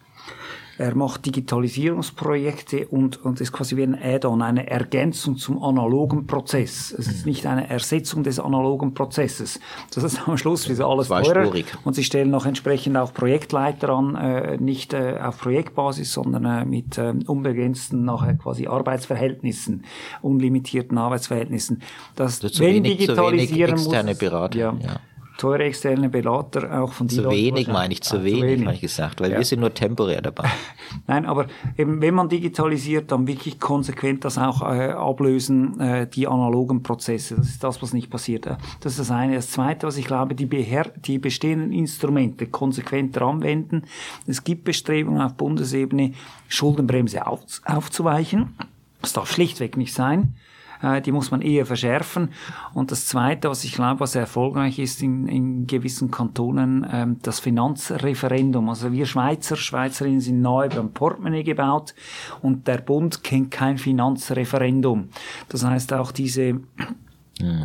er 0.78 0.94
macht 0.94 1.26
Digitalisierungsprojekte 1.26 2.88
und, 2.88 3.22
und 3.24 3.40
ist 3.40 3.52
quasi 3.52 3.76
wie 3.76 3.82
ein 3.82 3.98
Add-on, 4.00 4.42
eine 4.42 4.68
Ergänzung 4.68 5.36
zum 5.36 5.62
analogen 5.62 6.26
Prozess. 6.26 6.94
Es 6.96 7.08
ist 7.08 7.26
nicht 7.26 7.46
eine 7.46 7.68
Ersetzung 7.68 8.22
des 8.22 8.38
analogen 8.38 8.94
Prozesses. 8.94 9.60
Das 9.94 10.04
ist 10.04 10.26
am 10.26 10.38
Schluss 10.38 10.68
wie 10.68 10.74
so 10.74 10.86
alles 10.86 11.08
teurer. 11.08 11.52
Und 11.84 11.94
sie 11.94 12.04
stellen 12.04 12.30
noch 12.30 12.46
entsprechend 12.46 12.96
auch 12.96 13.12
Projektleiter 13.12 13.90
an, 13.90 14.16
äh, 14.16 14.56
nicht 14.58 14.94
äh, 14.94 15.18
auf 15.22 15.38
Projektbasis, 15.38 16.12
sondern 16.12 16.44
äh, 16.44 16.64
mit 16.64 16.98
äh, 16.98 17.12
unbegrenzten 17.26 18.04
nachher 18.04 18.34
quasi 18.34 18.66
Arbeitsverhältnissen, 18.66 19.84
unlimitierten 20.22 20.98
Arbeitsverhältnissen. 20.98 21.82
Das, 22.16 22.40
das 22.40 22.58
wenn 22.58 22.76
wenig, 22.76 22.98
digitalisieren 22.98 23.74
externe 23.74 24.10
muss, 24.10 24.18
Berater. 24.18 24.58
Ja, 24.58 24.76
ja 24.80 25.00
teure 25.42 25.64
externe 25.64 26.08
Berater 26.08 26.80
auch 26.80 26.92
von 26.92 27.08
Zu 27.08 27.28
wenig 27.28 27.66
meine 27.66 27.92
ich, 27.92 28.02
zu 28.02 28.18
ah, 28.18 28.22
wenig, 28.22 28.42
wenig. 28.42 28.64
habe 28.64 28.74
ich 28.76 28.80
gesagt, 28.80 29.20
weil 29.20 29.32
ja. 29.32 29.38
wir 29.38 29.44
sind 29.44 29.58
nur 29.58 29.74
temporär 29.74 30.22
dabei. 30.22 30.48
Nein, 31.08 31.26
aber 31.26 31.48
eben, 31.76 32.00
wenn 32.00 32.14
man 32.14 32.28
digitalisiert, 32.28 33.10
dann 33.10 33.26
wirklich 33.26 33.58
konsequent 33.58 34.24
das 34.24 34.38
auch 34.38 34.62
äh, 34.62 34.90
ablösen, 34.90 35.80
äh, 35.80 36.06
die 36.06 36.28
analogen 36.28 36.84
Prozesse. 36.84 37.34
Das 37.34 37.48
ist 37.48 37.64
das, 37.64 37.82
was 37.82 37.92
nicht 37.92 38.08
passiert. 38.08 38.46
Das 38.46 38.92
ist 38.92 39.00
das 39.00 39.10
eine. 39.10 39.34
Das 39.34 39.50
zweite, 39.50 39.84
was 39.88 39.96
ich 39.96 40.06
glaube, 40.06 40.36
die, 40.36 40.46
beher 40.46 40.92
die 41.04 41.18
bestehenden 41.18 41.72
Instrumente 41.72 42.46
konsequenter 42.46 43.22
anwenden. 43.22 43.82
Es 44.28 44.44
gibt 44.44 44.62
Bestrebungen 44.62 45.22
auf 45.22 45.34
Bundesebene, 45.34 46.12
Schuldenbremse 46.46 47.26
auf, 47.26 47.40
aufzuweichen. 47.64 48.54
Das 49.00 49.12
darf 49.12 49.32
schlichtweg 49.32 49.76
nicht 49.76 49.92
sein. 49.92 50.36
Äh, 50.82 51.00
die 51.00 51.12
muss 51.12 51.30
man 51.30 51.40
eher 51.40 51.66
verschärfen. 51.66 52.30
Und 52.74 52.90
das 52.90 53.06
Zweite, 53.06 53.48
was 53.48 53.64
ich 53.64 53.72
glaube, 53.72 54.00
was 54.00 54.14
erfolgreich 54.14 54.78
ist 54.78 55.02
in, 55.02 55.28
in 55.28 55.66
gewissen 55.66 56.10
Kantonen, 56.10 56.86
ähm, 56.90 57.16
das 57.22 57.40
Finanzreferendum. 57.40 58.68
Also 58.68 58.92
wir 58.92 59.06
Schweizer, 59.06 59.56
Schweizerinnen 59.56 60.20
sind 60.20 60.42
neu 60.42 60.68
beim 60.68 60.92
Portemonnaie 60.92 61.44
gebaut 61.44 61.94
und 62.42 62.66
der 62.66 62.78
Bund 62.78 63.22
kennt 63.22 63.50
kein 63.50 63.78
Finanzreferendum. 63.78 65.08
Das 65.48 65.64
heißt 65.64 65.92
auch 65.92 66.12
diese, 66.12 66.60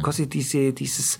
quasi 0.01 0.29
diese, 0.29 0.73
dieses 0.73 1.19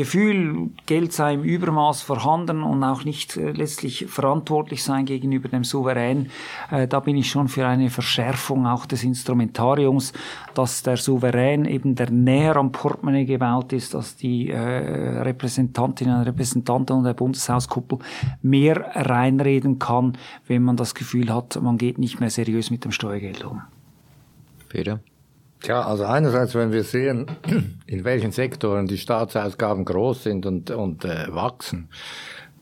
Gefühl, 0.00 0.70
Geld 0.86 1.12
sei 1.12 1.34
im 1.34 1.44
Übermaß 1.44 2.00
vorhanden 2.00 2.62
und 2.62 2.82
auch 2.82 3.04
nicht 3.04 3.36
äh, 3.36 3.52
letztlich 3.52 4.06
verantwortlich 4.06 4.82
sein 4.82 5.04
gegenüber 5.04 5.48
dem 5.48 5.62
Souverän, 5.62 6.30
äh, 6.70 6.88
da 6.88 7.00
bin 7.00 7.16
ich 7.16 7.30
schon 7.30 7.48
für 7.48 7.66
eine 7.66 7.90
Verschärfung 7.90 8.66
auch 8.66 8.86
des 8.86 9.04
Instrumentariums, 9.04 10.14
dass 10.54 10.82
der 10.82 10.96
Souverän 10.96 11.66
eben 11.66 11.94
der 11.96 12.10
näher 12.10 12.56
am 12.56 12.72
Portemonnaie 12.72 13.26
gebaut 13.26 13.74
ist, 13.74 13.92
dass 13.92 14.16
die 14.16 14.48
äh, 14.48 14.58
Repräsentantinnen 14.58 16.16
und 16.18 16.22
Repräsentanten 16.22 16.96
und 16.96 17.04
der 17.04 17.14
Bundeshauskuppel 17.14 17.98
mehr 18.40 18.90
reinreden 18.94 19.78
kann, 19.78 20.16
wenn 20.46 20.62
man 20.62 20.76
das 20.76 20.94
Gefühl 20.94 21.32
hat, 21.32 21.60
man 21.60 21.76
geht 21.76 21.98
nicht 21.98 22.20
mehr 22.20 22.30
seriös 22.30 22.70
mit 22.70 22.84
dem 22.84 22.92
Steuergeld 22.92 23.44
um. 23.44 23.60
Peter? 24.70 25.00
Tja, 25.62 25.82
also 25.82 26.04
einerseits, 26.04 26.54
wenn 26.54 26.72
wir 26.72 26.84
sehen, 26.84 27.26
in 27.86 28.04
welchen 28.04 28.32
Sektoren 28.32 28.86
die 28.86 28.98
Staatsausgaben 28.98 29.84
groß 29.84 30.22
sind 30.22 30.46
und, 30.46 30.70
und 30.70 31.04
äh, 31.04 31.26
wachsen, 31.34 31.88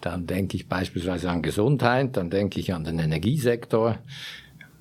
dann 0.01 0.27
denke 0.27 0.57
ich 0.57 0.69
beispielsweise 0.69 1.31
an 1.31 1.43
Gesundheit, 1.43 2.17
dann 2.17 2.31
denke 2.31 2.61
ich 2.61 2.73
an 2.75 2.85
den 2.85 2.99
Energiesektor, 2.99 3.99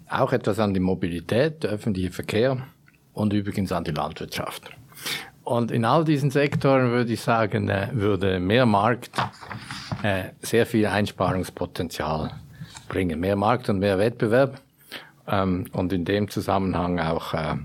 auch 0.10 0.34
etwas 0.34 0.60
an 0.60 0.74
die 0.74 0.80
Mobilität, 0.80 1.64
der 1.64 1.72
öffentliche 1.72 2.12
Verkehr 2.12 2.58
und 3.14 3.34
übrigens 3.34 3.72
an 3.72 3.84
die 3.84 3.92
Landwirtschaft. 3.92 4.72
Und 5.44 5.72
in 5.72 5.86
all 5.86 6.04
diesen 6.04 6.30
Sektoren 6.30 6.92
würde 6.92 7.14
ich 7.14 7.22
sagen, 7.22 7.70
äh, 7.70 7.90
würde 7.94 8.40
mehr 8.40 8.66
Markt 8.66 9.12
äh, 10.04 10.26
sehr 10.42 10.66
viel 10.66 10.88
Einsparungspotenzial 10.88 12.32
bringen. 12.90 13.20
Mehr 13.20 13.36
Markt 13.36 13.70
und 13.70 13.80
mehr 13.80 13.98
Wettbewerb 13.98 14.60
ähm, 15.28 15.66
und 15.72 15.94
in 15.94 16.04
dem 16.04 16.30
Zusammenhang 16.30 17.00
auch 17.00 17.34
äh, 17.34 17.56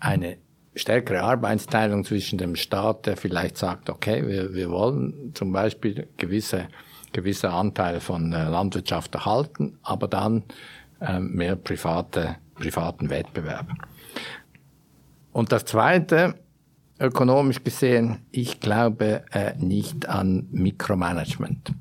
eine 0.00 0.38
stärkere 0.74 1.22
Arbeitsteilung 1.22 2.04
zwischen 2.04 2.38
dem 2.38 2.56
Staat, 2.56 3.06
der 3.06 3.16
vielleicht 3.16 3.56
sagt, 3.58 3.90
okay, 3.90 4.26
wir, 4.26 4.54
wir 4.54 4.70
wollen 4.70 5.32
zum 5.34 5.52
Beispiel 5.52 6.06
gewisse, 6.16 6.68
gewisse 7.12 7.50
Anteile 7.50 8.00
von 8.00 8.32
äh, 8.32 8.48
Landwirtschaft 8.48 9.14
erhalten, 9.14 9.78
aber 9.82 10.08
dann 10.08 10.44
äh, 11.00 11.18
mehr 11.18 11.56
private, 11.56 12.36
privaten 12.54 13.10
Wettbewerb. 13.10 13.66
Und 15.32 15.52
das 15.52 15.64
Zweite, 15.64 16.34
ökonomisch 17.00 17.62
gesehen, 17.62 18.20
ich 18.30 18.60
glaube 18.60 19.24
äh, 19.32 19.54
nicht 19.58 20.08
an 20.08 20.48
Mikromanagement. 20.50 21.72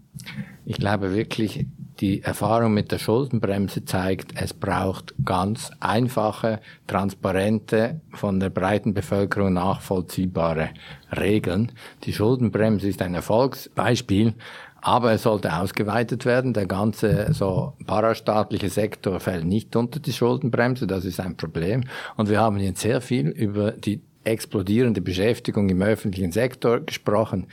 Ich 0.66 0.78
glaube 0.78 1.16
wirklich, 1.16 1.66
die 2.00 2.22
Erfahrung 2.22 2.74
mit 2.74 2.92
der 2.92 3.00
Schuldenbremse 3.00 3.86
zeigt, 3.86 4.34
es 4.42 4.54
braucht 4.54 5.14
ganz 5.24 5.72
einfache, 5.80 6.60
transparente, 6.86 8.02
von 8.12 8.40
der 8.40 8.50
breiten 8.50 8.94
Bevölkerung 8.94 9.54
nachvollziehbare 9.54 10.70
Regeln. 11.18 11.72
Die 12.04 12.14
Schuldenbremse 12.14 12.88
ist 12.88 13.02
ein 13.02 13.16
Erfolgsbeispiel, 13.16 14.36
aber 14.82 15.12
es 15.12 15.24
sollte 15.24 15.56
ausgeweitet 15.56 16.26
werden. 16.26 16.54
Der 16.54 16.66
ganze 16.66 17.34
so 17.34 17.74
parastaatliche 17.86 18.70
Sektor 18.70 19.20
fällt 19.20 19.46
nicht 19.46 19.76
unter 19.76 20.00
die 20.00 20.14
Schuldenbremse. 20.14 20.88
Das 20.88 21.06
ist 21.06 21.20
ein 21.20 21.36
Problem. 21.36 21.84
Und 22.16 22.30
wir 22.30 22.40
haben 22.40 22.58
jetzt 22.58 22.82
sehr 22.82 23.02
viel 23.02 23.28
über 23.28 23.72
die 23.72 24.02
explodierende 24.24 25.02
Beschäftigung 25.02 25.70
im 25.70 25.82
öffentlichen 25.82 26.32
Sektor 26.32 26.82
gesprochen. 26.82 27.48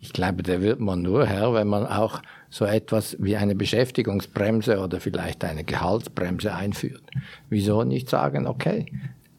Ich 0.00 0.12
glaube, 0.12 0.42
da 0.42 0.60
wird 0.60 0.78
man 0.78 1.02
nur 1.02 1.26
Herr, 1.26 1.54
wenn 1.54 1.66
man 1.66 1.86
auch 1.86 2.20
so 2.50 2.64
etwas 2.64 3.16
wie 3.20 3.36
eine 3.36 3.54
Beschäftigungsbremse 3.54 4.78
oder 4.80 5.00
vielleicht 5.00 5.44
eine 5.44 5.64
Gehaltsbremse 5.64 6.54
einführt. 6.54 7.02
Wieso 7.48 7.84
nicht 7.84 8.08
sagen, 8.08 8.46
okay, 8.46 8.86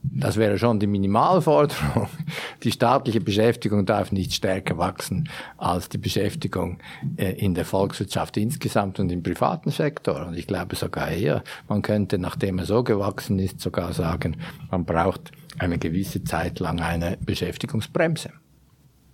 das 0.01 0.37
wäre 0.37 0.57
schon 0.57 0.79
die 0.79 0.87
Minimalforderung. 0.87 2.07
Die 2.63 2.71
staatliche 2.71 3.21
Beschäftigung 3.21 3.85
darf 3.85 4.11
nicht 4.11 4.33
stärker 4.33 4.77
wachsen 4.77 5.29
als 5.57 5.87
die 5.87 5.97
Beschäftigung 5.97 6.79
äh, 7.17 7.31
in 7.33 7.53
der 7.53 7.65
Volkswirtschaft 7.65 8.35
insgesamt 8.37 8.99
und 8.99 9.11
im 9.11 9.23
privaten 9.23 9.71
Sektor. 9.71 10.25
Und 10.27 10.37
ich 10.37 10.47
glaube 10.47 10.75
sogar 10.75 11.09
eher, 11.09 11.43
man 11.67 11.81
könnte, 11.81 12.17
nachdem 12.17 12.59
er 12.59 12.65
so 12.65 12.83
gewachsen 12.83 13.39
ist, 13.39 13.61
sogar 13.61 13.93
sagen, 13.93 14.37
man 14.71 14.85
braucht 14.85 15.31
eine 15.57 15.77
gewisse 15.77 16.23
Zeit 16.23 16.59
lang 16.59 16.81
eine 16.81 17.17
Beschäftigungsbremse. 17.25 18.31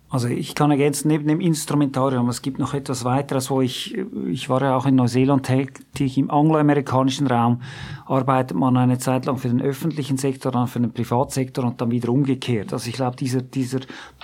Also 0.08 0.28
ich 0.28 0.54
kann 0.54 0.70
ergänzen, 0.70 1.08
neben 1.08 1.26
dem 1.26 1.40
Instrumentarium, 1.40 2.28
es 2.28 2.40
gibt 2.40 2.60
noch 2.60 2.74
etwas 2.74 3.04
weiteres, 3.04 3.50
wo 3.50 3.60
ich, 3.60 3.96
ich 4.30 4.48
war 4.48 4.62
ja 4.62 4.76
auch 4.76 4.86
in 4.86 4.94
Neuseeland 4.94 5.44
tätig, 5.44 6.16
im 6.16 6.30
angloamerikanischen 6.30 7.26
Raum 7.26 7.60
arbeitet 8.06 8.56
man 8.56 8.76
eine 8.76 8.98
Zeit 8.98 9.26
lang 9.26 9.36
für 9.36 9.48
den 9.48 9.60
öffentlichen 9.60 10.16
Sektor, 10.16 10.52
dann 10.52 10.68
für 10.68 10.78
den 10.78 10.92
Privatsektor 10.92 11.64
und 11.64 11.80
dann 11.80 11.90
wieder 11.90 12.10
umgekehrt. 12.10 12.72
Also 12.72 12.88
ich 12.88 12.94
glaube, 12.94 13.16
dieser, 13.16 13.42
dieser 13.42 13.80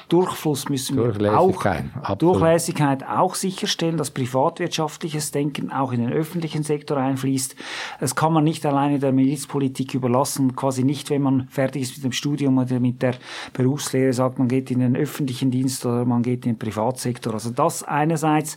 Durchfluss 0.09 0.68
müssen 0.68 0.97
wir 0.97 1.37
auch, 1.37 1.64
absolut. 1.64 2.23
Durchlässigkeit 2.23 3.05
auch 3.05 3.35
sicherstellen, 3.35 3.97
dass 3.97 4.12
privatwirtschaftliches 4.12 5.33
Denken 5.33 5.73
auch 5.73 5.90
in 5.90 6.01
den 6.01 6.12
öffentlichen 6.12 6.62
Sektor 6.62 6.97
einfließt. 6.97 7.57
Das 7.99 8.14
kann 8.14 8.33
man 8.33 8.45
nicht 8.45 8.64
alleine 8.64 9.01
der 9.01 9.11
Milizpolitik 9.11 9.95
überlassen, 9.95 10.55
quasi 10.55 10.85
nicht, 10.85 11.11
wenn 11.11 11.23
man 11.23 11.49
fertig 11.49 11.83
ist 11.83 11.97
mit 11.97 12.05
dem 12.05 12.12
Studium 12.12 12.59
oder 12.59 12.79
mit 12.79 13.03
der 13.03 13.16
Berufslehre, 13.53 14.12
sagt, 14.12 14.38
man 14.38 14.47
geht 14.47 14.71
in 14.71 14.79
den 14.79 14.95
öffentlichen 14.95 15.51
Dienst 15.51 15.72
Dienst 15.73 15.87
oder 15.87 16.05
man 16.05 16.23
geht 16.23 16.45
in 16.45 16.53
den 16.53 16.59
Privatsektor. 16.59 17.35
Also 17.35 17.51
das 17.51 17.83
einerseits 17.83 18.57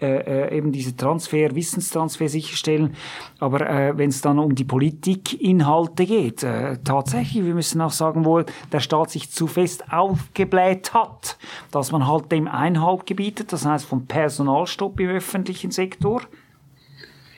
äh, 0.00 0.46
äh, 0.46 0.56
eben 0.56 0.72
diese 0.72 0.96
Transfer, 0.96 1.54
Wissenstransfer 1.54 2.28
sicherstellen. 2.28 2.94
Aber 3.38 3.68
äh, 3.68 3.96
wenn 3.96 4.08
es 4.08 4.22
dann 4.22 4.38
um 4.38 4.54
die 4.54 4.64
Politikinhalte 4.64 6.06
geht, 6.06 6.42
äh, 6.42 6.78
tatsächlich, 6.82 7.44
wir 7.44 7.54
müssen 7.54 7.80
auch 7.80 7.90
sagen, 7.90 8.24
wo 8.24 8.42
der 8.72 8.80
Staat 8.80 9.10
sich 9.10 9.30
zu 9.30 9.46
fest 9.46 9.92
aufgebläht 9.92 10.94
hat, 10.94 11.36
dass 11.70 11.92
man 11.92 12.06
halt 12.06 12.32
dem 12.32 12.48
Einhalt 12.48 13.06
gebietet, 13.06 13.52
das 13.52 13.66
heißt 13.66 13.84
vom 13.84 14.06
Personalstopp 14.06 14.98
im 15.00 15.10
öffentlichen 15.10 15.70
Sektor, 15.70 16.22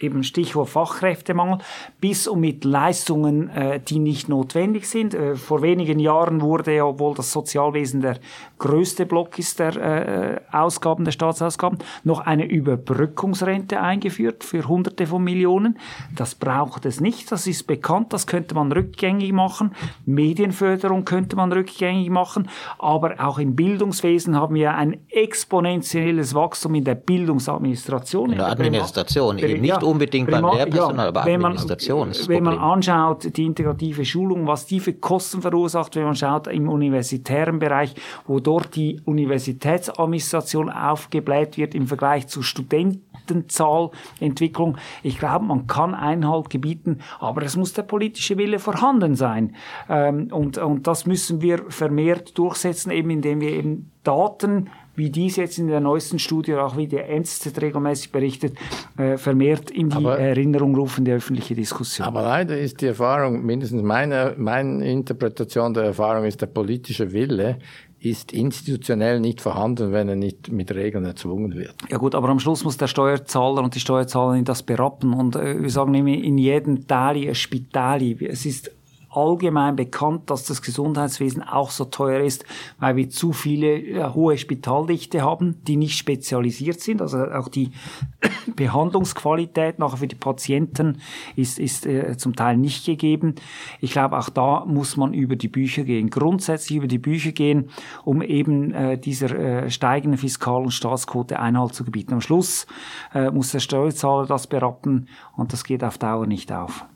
eben 0.02 0.22
Stichwort 0.24 0.68
Fachkräftemangel, 0.68 1.58
bis 2.00 2.26
und 2.26 2.40
mit 2.40 2.64
Leistungen, 2.64 3.48
äh, 3.50 3.80
die 3.80 3.98
nicht 3.98 4.28
notwendig 4.28 4.88
sind. 4.88 5.14
Äh, 5.14 5.36
vor 5.36 5.62
wenigen 5.62 5.98
Jahren 5.98 6.40
wurde 6.40 6.74
ja, 6.74 6.84
obwohl 6.84 7.14
das 7.14 7.32
Sozialwesen 7.32 8.00
der 8.00 8.18
größte 8.62 9.06
Block 9.06 9.38
ist 9.40 9.58
der 9.58 9.76
äh, 9.76 10.40
Ausgaben, 10.52 11.04
der 11.04 11.10
Staatsausgaben, 11.10 11.78
noch 12.04 12.20
eine 12.20 12.46
Überbrückungsrente 12.46 13.80
eingeführt 13.80 14.44
für 14.44 14.68
Hunderte 14.68 15.08
von 15.08 15.22
Millionen. 15.24 15.78
Das 16.14 16.36
braucht 16.36 16.86
es 16.86 17.00
nicht, 17.00 17.32
das 17.32 17.48
ist 17.48 17.66
bekannt, 17.66 18.12
das 18.12 18.28
könnte 18.28 18.54
man 18.54 18.70
rückgängig 18.70 19.32
machen. 19.32 19.72
Medienförderung 20.06 21.04
könnte 21.04 21.34
man 21.34 21.52
rückgängig 21.52 22.08
machen, 22.08 22.48
aber 22.78 23.16
auch 23.18 23.40
im 23.40 23.56
Bildungswesen 23.56 24.36
haben 24.36 24.54
wir 24.54 24.74
ein 24.74 25.00
exponentielles 25.08 26.32
Wachstum 26.32 26.76
in 26.76 26.84
der 26.84 26.94
Bildungsadministration. 26.94 28.30
In 28.30 28.38
der 28.38 28.46
Administration, 28.46 29.38
eben 29.38 29.60
nicht 29.60 29.70
ja, 29.70 29.82
unbedingt 29.82 30.30
beim 30.30 30.44
Lehrpersonal, 30.44 31.06
ja, 31.06 31.08
aber 31.08 31.22
Administration 31.24 32.10
ist 32.10 32.28
Wenn 32.28 32.44
man 32.44 32.58
anschaut, 32.58 33.36
die 33.36 33.44
integrative 33.44 34.04
Schulung, 34.04 34.46
was 34.46 34.66
die 34.66 34.78
für 34.78 34.92
Kosten 34.92 35.42
verursacht, 35.42 35.96
wenn 35.96 36.04
man 36.04 36.14
schaut 36.14 36.46
im 36.46 36.68
universitären 36.68 37.58
Bereich, 37.58 37.96
wo 38.24 38.38
dort 38.38 38.51
die 38.60 39.00
Universitätsadministration 39.04 40.70
aufgebläht 40.70 41.56
wird 41.56 41.74
im 41.74 41.86
Vergleich 41.86 42.28
zu 42.28 42.42
Studentenzahlentwicklung. 42.42 44.76
Ich 45.02 45.18
glaube, 45.18 45.46
man 45.46 45.66
kann 45.66 45.94
Einhalt 45.94 46.50
gebieten, 46.50 46.98
aber 47.18 47.42
es 47.42 47.56
muss 47.56 47.72
der 47.72 47.82
politische 47.82 48.36
Wille 48.36 48.58
vorhanden 48.58 49.14
sein. 49.14 49.56
Ähm, 49.88 50.28
und, 50.32 50.58
und 50.58 50.86
das 50.86 51.06
müssen 51.06 51.40
wir 51.42 51.64
vermehrt 51.68 52.36
durchsetzen, 52.38 52.90
eben 52.90 53.10
indem 53.10 53.40
wir 53.40 53.50
eben 53.50 53.90
Daten 54.04 54.68
wie 54.94 55.10
dies 55.10 55.36
jetzt 55.36 55.58
in 55.58 55.68
der 55.68 55.80
neuesten 55.80 56.18
Studie, 56.18 56.54
auch 56.54 56.76
wie 56.76 56.86
der 56.86 57.08
NZZ 57.08 57.60
regelmäßig 57.60 58.12
berichtet, 58.12 58.56
äh, 58.98 59.16
vermehrt 59.16 59.70
in 59.70 59.88
die 59.88 59.96
aber, 59.96 60.18
Erinnerung 60.18 60.74
rufen, 60.74 61.04
die 61.04 61.12
öffentliche 61.12 61.54
Diskussion. 61.54 62.06
Aber 62.06 62.22
leider 62.22 62.58
ist 62.58 62.80
die 62.80 62.86
Erfahrung, 62.86 63.44
mindestens 63.44 63.82
meine, 63.82 64.34
meine 64.36 64.90
Interpretation 64.90 65.72
der 65.72 65.84
Erfahrung 65.84 66.24
ist, 66.24 66.40
der 66.42 66.46
politische 66.46 67.12
Wille 67.12 67.58
ist 68.04 68.32
institutionell 68.32 69.20
nicht 69.20 69.40
vorhanden, 69.40 69.92
wenn 69.92 70.08
er 70.08 70.16
nicht 70.16 70.50
mit 70.50 70.74
Regeln 70.74 71.04
erzwungen 71.04 71.54
wird. 71.54 71.74
Ja 71.88 71.98
gut, 71.98 72.14
aber 72.14 72.28
am 72.28 72.40
Schluss 72.40 72.64
muss 72.64 72.76
der 72.76 72.88
Steuerzahler 72.88 73.62
und 73.62 73.74
die 73.74 73.80
Steuerzahlerin 73.80 74.44
das 74.44 74.62
berappen. 74.62 75.12
Und 75.12 75.36
äh, 75.36 75.62
wir 75.62 75.70
sagen 75.70 75.94
immer, 75.94 76.08
in 76.08 76.36
jedem 76.36 76.86
Tali 76.86 77.28
ein 77.28 77.34
Spitali. 77.34 78.18
Es 78.26 78.44
ist 78.44 78.70
allgemein 79.12 79.76
bekannt, 79.76 80.30
dass 80.30 80.44
das 80.44 80.62
Gesundheitswesen 80.62 81.42
auch 81.42 81.70
so 81.70 81.84
teuer 81.84 82.20
ist, 82.20 82.44
weil 82.78 82.96
wir 82.96 83.10
zu 83.10 83.32
viele 83.32 83.76
äh, 83.76 84.04
hohe 84.12 84.38
Spitaldichte 84.38 85.22
haben, 85.22 85.62
die 85.64 85.76
nicht 85.76 85.98
spezialisiert 85.98 86.80
sind. 86.80 87.02
Also 87.02 87.24
auch 87.26 87.48
die 87.48 87.72
Behandlungsqualität 88.56 89.78
nachher 89.78 89.98
für 89.98 90.06
die 90.06 90.16
Patienten 90.16 90.98
ist, 91.36 91.58
ist 91.58 91.86
äh, 91.86 92.16
zum 92.16 92.34
Teil 92.34 92.56
nicht 92.56 92.86
gegeben. 92.86 93.34
Ich 93.80 93.92
glaube, 93.92 94.18
auch 94.18 94.30
da 94.30 94.64
muss 94.64 94.96
man 94.96 95.12
über 95.14 95.36
die 95.36 95.48
Bücher 95.48 95.84
gehen, 95.84 96.10
grundsätzlich 96.10 96.78
über 96.78 96.86
die 96.86 96.98
Bücher 96.98 97.32
gehen, 97.32 97.70
um 98.04 98.22
eben 98.22 98.72
äh, 98.72 98.98
dieser 98.98 99.30
äh, 99.38 99.70
steigenden 99.70 100.18
Fiskal- 100.18 100.62
und 100.62 100.70
Staatsquote 100.70 101.38
Einhalt 101.38 101.74
zu 101.74 101.84
gebieten. 101.84 102.14
Am 102.14 102.20
Schluss 102.20 102.66
äh, 103.14 103.30
muss 103.30 103.52
der 103.52 103.60
Steuerzahler 103.60 104.26
das 104.26 104.46
berappen 104.46 105.08
und 105.36 105.52
das 105.52 105.64
geht 105.64 105.84
auf 105.84 105.98
Dauer 105.98 106.26
nicht 106.26 106.52
auf. 106.52 106.86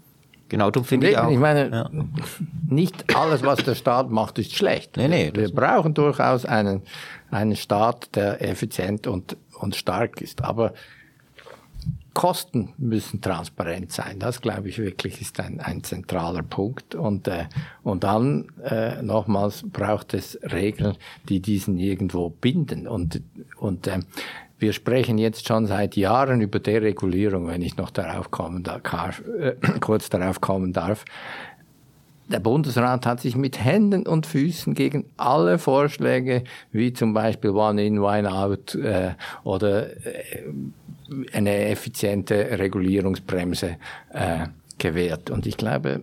Genau, 0.48 0.70
darum 0.70 0.86
finde 0.86 1.10
ich 1.10 1.18
auch. 1.18 1.30
Ich 1.30 1.38
meine, 1.38 1.70
ja. 1.70 1.90
nicht 2.68 3.16
alles, 3.16 3.42
was 3.42 3.64
der 3.64 3.74
Staat 3.74 4.10
macht, 4.10 4.38
ist 4.38 4.54
schlecht. 4.54 4.96
Nee, 4.96 5.08
nee, 5.08 5.32
Wir 5.34 5.52
brauchen 5.52 5.94
durchaus 5.94 6.44
einen, 6.44 6.82
einen 7.30 7.56
Staat, 7.56 8.14
der 8.14 8.40
effizient 8.42 9.06
und, 9.06 9.36
und 9.58 9.74
stark 9.74 10.20
ist. 10.20 10.44
Aber 10.44 10.72
Kosten 12.16 12.72
müssen 12.78 13.20
transparent 13.20 13.92
sein. 13.92 14.18
Das, 14.18 14.40
glaube 14.40 14.70
ich, 14.70 14.78
wirklich 14.78 15.20
ist 15.20 15.38
ein, 15.38 15.60
ein 15.60 15.84
zentraler 15.84 16.42
Punkt. 16.42 16.94
Und, 16.94 17.28
äh, 17.28 17.44
und 17.82 18.04
dann, 18.04 18.46
äh, 18.64 19.02
nochmals, 19.02 19.64
braucht 19.70 20.14
es 20.14 20.38
Regeln, 20.42 20.96
die 21.28 21.40
diesen 21.40 21.76
irgendwo 21.76 22.30
binden. 22.30 22.88
Und, 22.88 23.20
und 23.58 23.86
äh, 23.86 23.98
wir 24.58 24.72
sprechen 24.72 25.18
jetzt 25.18 25.46
schon 25.46 25.66
seit 25.66 25.96
Jahren 25.96 26.40
über 26.40 26.58
Deregulierung, 26.58 27.48
wenn 27.48 27.62
ich 27.62 27.76
noch 27.76 27.90
darauf 27.90 28.30
kommen 28.30 28.62
darf, 28.62 29.22
äh, 29.38 29.54
kurz 29.80 30.08
darauf 30.08 30.40
kommen 30.40 30.72
darf. 30.72 31.04
der 32.28 32.40
Bundesrat 32.40 33.06
hat 33.06 33.20
sich 33.20 33.36
mit 33.36 33.62
Händen 33.62 34.06
und 34.06 34.26
Füßen 34.26 34.74
gegen 34.74 35.04
alle 35.16 35.58
Vorschläge, 35.58 36.44
wie 36.72 36.92
zum 36.92 37.12
Beispiel 37.14 37.50
One-in, 37.50 37.98
One-out 37.98 38.74
äh, 38.74 39.14
oder 39.44 39.90
äh, 40.06 40.44
eine 41.32 41.66
effiziente 41.66 42.58
Regulierungsbremse 42.58 43.76
äh, 44.12 44.46
gewährt. 44.78 45.30
Und 45.30 45.46
ich 45.46 45.56
glaube, 45.56 46.02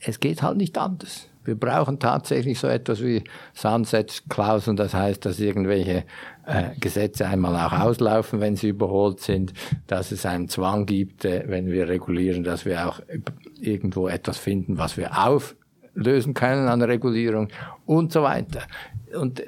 es 0.00 0.20
geht 0.20 0.42
halt 0.42 0.56
nicht 0.56 0.76
anders. 0.76 1.28
Wir 1.44 1.54
brauchen 1.54 1.98
tatsächlich 1.98 2.58
so 2.58 2.66
etwas 2.66 3.02
wie 3.02 3.22
Sunset-Klauseln, 3.54 4.76
das 4.76 4.94
heißt, 4.94 5.24
dass 5.24 5.40
irgendwelche 5.40 6.04
äh, 6.46 6.70
Gesetze 6.80 7.26
einmal 7.26 7.54
auch 7.56 7.72
auslaufen, 7.72 8.40
wenn 8.40 8.56
sie 8.56 8.68
überholt 8.68 9.20
sind, 9.20 9.52
dass 9.86 10.12
es 10.12 10.26
einen 10.26 10.48
Zwang 10.48 10.86
gibt, 10.86 11.24
äh, 11.24 11.44
wenn 11.46 11.66
wir 11.66 11.88
regulieren, 11.88 12.44
dass 12.44 12.64
wir 12.64 12.88
auch 12.88 13.00
irgendwo 13.60 14.08
etwas 14.08 14.38
finden, 14.38 14.78
was 14.78 14.96
wir 14.96 15.18
auflösen 15.26 16.34
können 16.34 16.68
an 16.68 16.82
Regulierung 16.82 17.48
und 17.86 18.12
so 18.12 18.22
weiter. 18.22 18.62
Und 19.14 19.42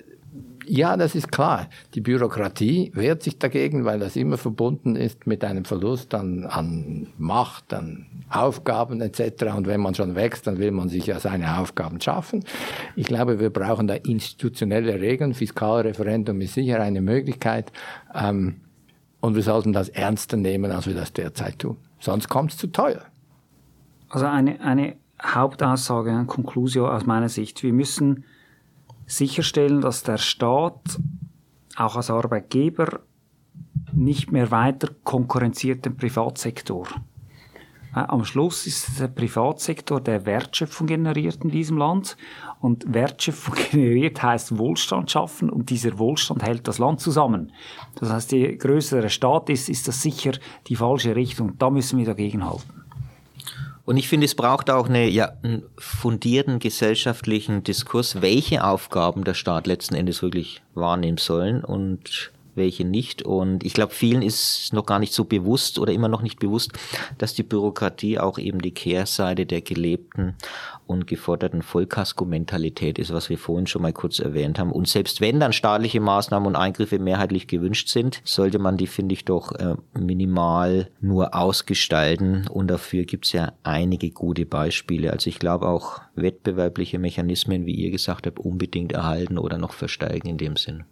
ja, 0.67 0.97
das 0.97 1.15
ist 1.15 1.31
klar. 1.31 1.69
Die 1.95 2.01
Bürokratie 2.01 2.91
wehrt 2.95 3.23
sich 3.23 3.39
dagegen, 3.39 3.85
weil 3.85 3.99
das 3.99 4.17
immer 4.17 4.37
verbunden 4.37 4.97
ist 4.97 5.27
mit 5.27 5.45
einem 5.45 5.65
Verlust 5.65 6.15
an, 6.15 6.45
an 6.45 7.09
Macht, 7.19 7.73
an 7.73 8.07
Aufgaben 8.31 9.01
etc. 9.01 9.55
Und 9.57 9.67
wenn 9.67 9.81
man 9.81 9.95
schon 9.95 10.15
wächst, 10.15 10.47
dann 10.47 10.59
will 10.59 10.73
man 10.73 10.89
sich 10.89 11.07
ja 11.07 11.21
seine 11.21 11.59
Aufgaben 11.59 12.01
schaffen. 12.01 12.45
Ich 12.97 13.07
glaube, 13.07 13.41
wir 13.41 13.51
brauchen 13.51 13.87
da 13.87 13.95
institutionelle 13.95 15.01
Regeln. 15.01 15.35
Fiskalreferendum 15.35 16.41
ist 16.41 16.55
sicher 16.55 16.81
eine 16.81 17.01
Möglichkeit. 17.01 17.73
Ähm, 18.15 18.57
und 19.21 19.35
wir 19.35 19.43
sollten 19.43 19.73
das 19.73 19.89
ernster 19.89 20.37
nehmen, 20.37 20.71
als 20.71 20.87
wir 20.87 20.95
das 20.95 21.13
derzeit 21.13 21.61
tun. 21.61 21.77
Sonst 22.01 22.29
kommt 22.29 22.53
es 22.53 22.59
zu 22.59 22.69
teuer. 22.69 23.03
Also 24.09 24.27
eine, 24.27 24.61
eine 24.61 24.97
Hauptaussage, 25.23 26.11
eine 26.11 26.27
Konklusion 26.27 26.89
aus 26.89 27.07
meiner 27.07 27.29
Sicht. 27.29 27.63
Wir 27.63 27.73
müssen 27.73 28.25
sicherstellen, 29.07 29.81
dass 29.81 30.03
der 30.03 30.19
Staat 30.19 30.99
auch 31.77 31.97
als 31.97 32.11
Arbeitgeber 32.11 33.01
nicht 33.93 34.33
mehr 34.33 34.51
weiter 34.51 34.91
konkurrenziert 35.05 35.85
den 35.85 35.97
Privatsektor. 35.97 36.87
Am 37.93 38.27
Schluss 38.27 38.67
ist 38.67 39.01
der 39.01 39.09
Privatsektor, 39.09 40.03
der 40.03 40.27
Wertschöpfung 40.27 40.87
generiert 40.87 41.43
in 41.43 41.51
diesem 41.51 41.79
Land. 41.79 42.19
Und 42.61 42.93
Wertschöpfung 42.93 43.55
generiert 43.71 44.23
heißt 44.23 44.59
Wohlstand 44.59 45.11
schaffen 45.11 45.49
und 45.49 45.71
dieser 45.71 45.99
Wohlstand 45.99 46.43
hält 46.43 46.69
das 46.69 46.79
Land 46.79 47.01
zusammen. 47.01 47.53
Das 47.95 48.11
heißt, 48.11 48.33
je 48.33 48.55
größer 48.55 49.01
der 49.01 49.09
Staat 49.09 49.49
ist, 49.49 49.71
ist 49.71 49.89
das 49.89 50.03
sicher 50.03 50.33
die 50.67 50.77
falsche 50.77 51.17
Richtung. 51.17 51.57
Da 51.57 51.71
müssen 51.71 51.99
wir 51.99 52.05
dagegen 52.05 52.45
halten. 52.45 52.76
Und 53.87 53.97
ich 53.97 54.09
finde, 54.09 54.25
es 54.25 54.35
braucht 54.35 54.69
auch 54.69 54.89
eine, 54.89 55.09
ja, 55.09 55.33
einen 55.45 55.63
fundierten 55.79 56.59
gesellschaftlichen 56.59 57.63
Diskurs, 57.63 58.21
welche 58.21 58.65
Aufgaben 58.65 59.23
der 59.23 59.35
Staat 59.35 59.69
letzten 59.69 59.95
Endes 59.95 60.23
wirklich 60.23 60.61
wahrnehmen 60.75 61.19
sollen. 61.19 61.65
Und 61.65 62.33
welche 62.57 62.85
nicht. 62.85 63.23
Und 63.23 63.65
ich 63.65 63.75
glaube, 63.75 63.93
vielen 63.93 64.23
ist 64.23 64.73
noch 64.73 64.87
gar 64.87 64.99
nicht 64.99 65.13
so 65.13 65.25
bewusst 65.25 65.79
oder 65.79 65.93
immer 65.93 66.09
noch 66.09 66.23
nicht 66.23 66.39
bewusst, 66.39 66.73
dass 67.19 67.35
die 67.35 67.43
Bürokratie 67.43 68.19
auch 68.19 68.39
eben 68.39 68.61
die 68.61 68.73
Kehrseite 68.73 69.47
der 69.47 69.61
gelebten 69.61 70.35
und 70.87 71.07
geforderten 71.07 71.63
Vollkasko-Mentalität 71.63 72.99
ist, 72.99 73.13
was 73.13 73.29
wir 73.29 73.39
vorhin 73.39 73.67
schon 73.67 73.83
mal 73.83 73.93
kurz 73.93 74.19
erwähnt 74.19 74.59
haben. 74.59 74.73
Und 74.73 74.89
selbst 74.89 75.21
wenn 75.21 75.41
dann 75.41 75.53
staatliche 75.53 76.01
Maßnahmen 76.01 76.47
und 76.47 76.57
Eingriffe 76.57 76.99
mehrheitlich 76.99 77.49
gewünscht 77.49 77.89
sind, 77.89 78.21
sollte 78.25 78.59
man 78.59 78.77
die, 78.77 78.87
finde 78.87 79.15
ich, 79.15 79.25
doch 79.25 79.53
äh, 79.53 79.75
minimal 79.99 80.91
nur 81.01 81.35
ausgestalten. 81.35 82.47
Und 82.49 82.69
dafür 82.69 83.05
gibt 83.05 83.27
es 83.27 83.33
ja 83.33 83.53
einige 83.63 84.11
gute 84.11 84.47
Beispiele. 84.47 85.13
Also 85.13 85.29
ich 85.29 85.39
glaube 85.39 85.69
auch 85.69 86.01
wettbewerbliche 86.15 86.99
Mechanismen, 86.99 87.67
wie 87.67 87.75
ihr 87.75 87.91
gesagt 87.91 88.27
habt, 88.27 88.39
unbedingt 88.39 88.93
erhalten 88.93 89.39
oder 89.39 89.59
noch 89.59 89.73
versteigen 89.73 90.29
in 90.29 90.39
dem 90.39 90.57
Sinn. 90.57 90.85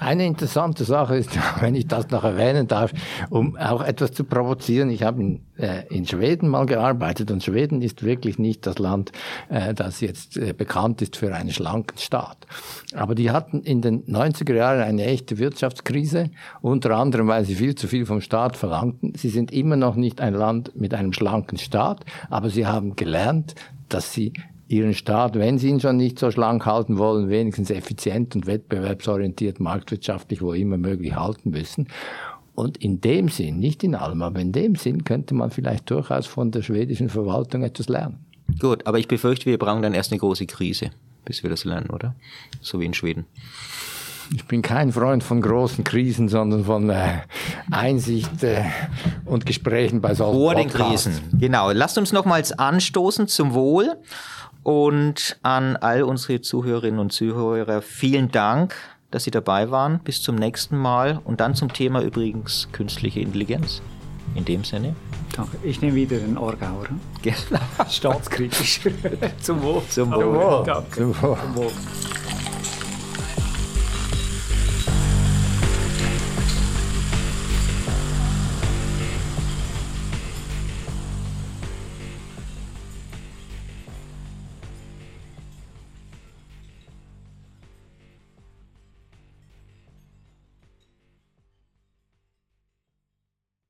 Eine 0.00 0.26
interessante 0.26 0.84
Sache 0.84 1.16
ist, 1.16 1.30
wenn 1.60 1.74
ich 1.74 1.86
das 1.86 2.10
noch 2.10 2.24
erwähnen 2.24 2.66
darf, 2.66 2.92
um 3.30 3.56
auch 3.56 3.82
etwas 3.82 4.12
zu 4.12 4.24
provozieren. 4.24 4.90
Ich 4.90 5.02
habe 5.02 5.20
in, 5.20 5.40
äh, 5.56 5.86
in 5.88 6.06
Schweden 6.06 6.48
mal 6.48 6.66
gearbeitet 6.66 7.30
und 7.30 7.42
Schweden 7.42 7.82
ist 7.82 8.02
wirklich 8.02 8.38
nicht 8.38 8.66
das 8.66 8.78
Land, 8.78 9.12
äh, 9.48 9.74
das 9.74 10.00
jetzt 10.00 10.36
äh, 10.36 10.52
bekannt 10.52 11.02
ist 11.02 11.16
für 11.16 11.34
einen 11.34 11.50
schlanken 11.50 11.98
Staat. 11.98 12.46
Aber 12.94 13.14
die 13.14 13.30
hatten 13.30 13.62
in 13.62 13.82
den 13.82 14.04
90er 14.04 14.54
Jahren 14.54 14.80
eine 14.80 15.04
echte 15.04 15.38
Wirtschaftskrise, 15.38 16.30
unter 16.60 16.96
anderem, 16.96 17.28
weil 17.28 17.44
sie 17.44 17.54
viel 17.54 17.74
zu 17.74 17.86
viel 17.86 18.06
vom 18.06 18.20
Staat 18.20 18.56
verlangten. 18.56 19.14
Sie 19.16 19.28
sind 19.28 19.52
immer 19.52 19.76
noch 19.76 19.94
nicht 19.94 20.20
ein 20.20 20.34
Land 20.34 20.76
mit 20.76 20.94
einem 20.94 21.12
schlanken 21.12 21.58
Staat, 21.58 22.04
aber 22.30 22.50
sie 22.50 22.66
haben 22.66 22.96
gelernt, 22.96 23.54
dass 23.88 24.12
sie 24.12 24.32
ihren 24.68 24.94
Staat, 24.94 25.34
wenn 25.34 25.58
sie 25.58 25.68
ihn 25.68 25.80
schon 25.80 25.96
nicht 25.96 26.18
so 26.18 26.30
schlank 26.30 26.64
halten 26.66 26.98
wollen, 26.98 27.28
wenigstens 27.28 27.70
effizient 27.70 28.34
und 28.34 28.46
wettbewerbsorientiert, 28.46 29.60
marktwirtschaftlich, 29.60 30.40
wo 30.42 30.52
immer 30.52 30.78
möglich 30.78 31.14
halten 31.14 31.50
müssen. 31.50 31.88
Und 32.54 32.76
in 32.76 33.00
dem 33.00 33.28
Sinn, 33.28 33.58
nicht 33.58 33.82
in 33.82 33.94
allem, 33.94 34.22
aber 34.22 34.40
in 34.40 34.52
dem 34.52 34.76
Sinn 34.76 35.04
könnte 35.04 35.34
man 35.34 35.50
vielleicht 35.50 35.90
durchaus 35.90 36.26
von 36.26 36.50
der 36.50 36.62
schwedischen 36.62 37.08
Verwaltung 37.08 37.62
etwas 37.62 37.88
lernen. 37.88 38.24
Gut, 38.60 38.86
aber 38.86 38.98
ich 38.98 39.08
befürchte, 39.08 39.46
wir 39.46 39.58
brauchen 39.58 39.82
dann 39.82 39.94
erst 39.94 40.12
eine 40.12 40.20
große 40.20 40.46
Krise, 40.46 40.90
bis 41.24 41.42
wir 41.42 41.50
das 41.50 41.64
lernen, 41.64 41.90
oder? 41.90 42.14
So 42.60 42.78
wie 42.80 42.84
in 42.84 42.94
Schweden. 42.94 43.26
Ich 44.34 44.46
bin 44.46 44.62
kein 44.62 44.92
Freund 44.92 45.22
von 45.22 45.40
großen 45.40 45.84
Krisen, 45.84 46.28
sondern 46.28 46.64
von 46.64 46.88
äh, 46.88 47.18
Einsicht 47.70 48.42
äh, 48.42 48.64
und 49.26 49.44
Gesprächen 49.44 50.00
bei 50.00 50.14
solchen 50.14 50.38
Vor 50.38 50.54
den 50.54 50.68
Krisen, 50.68 51.20
genau. 51.38 51.70
Lasst 51.72 51.98
uns 51.98 52.12
nochmals 52.12 52.52
anstoßen 52.52 53.28
zum 53.28 53.52
Wohl. 53.52 53.96
Und 54.64 55.38
an 55.42 55.76
all 55.76 56.02
unsere 56.02 56.40
Zuhörerinnen 56.40 56.98
und 56.98 57.12
Zuhörer 57.12 57.82
vielen 57.82 58.30
Dank, 58.30 58.74
dass 59.10 59.24
Sie 59.24 59.30
dabei 59.30 59.70
waren. 59.70 60.00
Bis 60.00 60.22
zum 60.22 60.34
nächsten 60.34 60.76
Mal. 60.76 61.20
Und 61.22 61.40
dann 61.40 61.54
zum 61.54 61.72
Thema 61.72 62.02
übrigens 62.02 62.68
künstliche 62.72 63.20
Intelligenz. 63.20 63.82
In 64.34 64.44
dem 64.44 64.64
Sinne. 64.64 64.96
Danke. 65.36 65.58
Ich 65.62 65.80
nehme 65.80 65.94
wieder 65.94 66.16
den 66.16 66.38
Orgauer. 66.38 66.86
Genau. 67.22 67.60
Staatskritisch. 67.88 68.80
zum 69.40 69.62
Wohl. 69.62 69.82
Zum 69.88 70.10
Wohl. 70.10 70.20
Zum 70.20 70.34
Wohl. 70.34 70.64
Danke. 70.64 70.96
Zum 70.96 71.22
Wohl. 71.22 71.38
Zum 71.38 71.56
Wohl. 71.56 71.70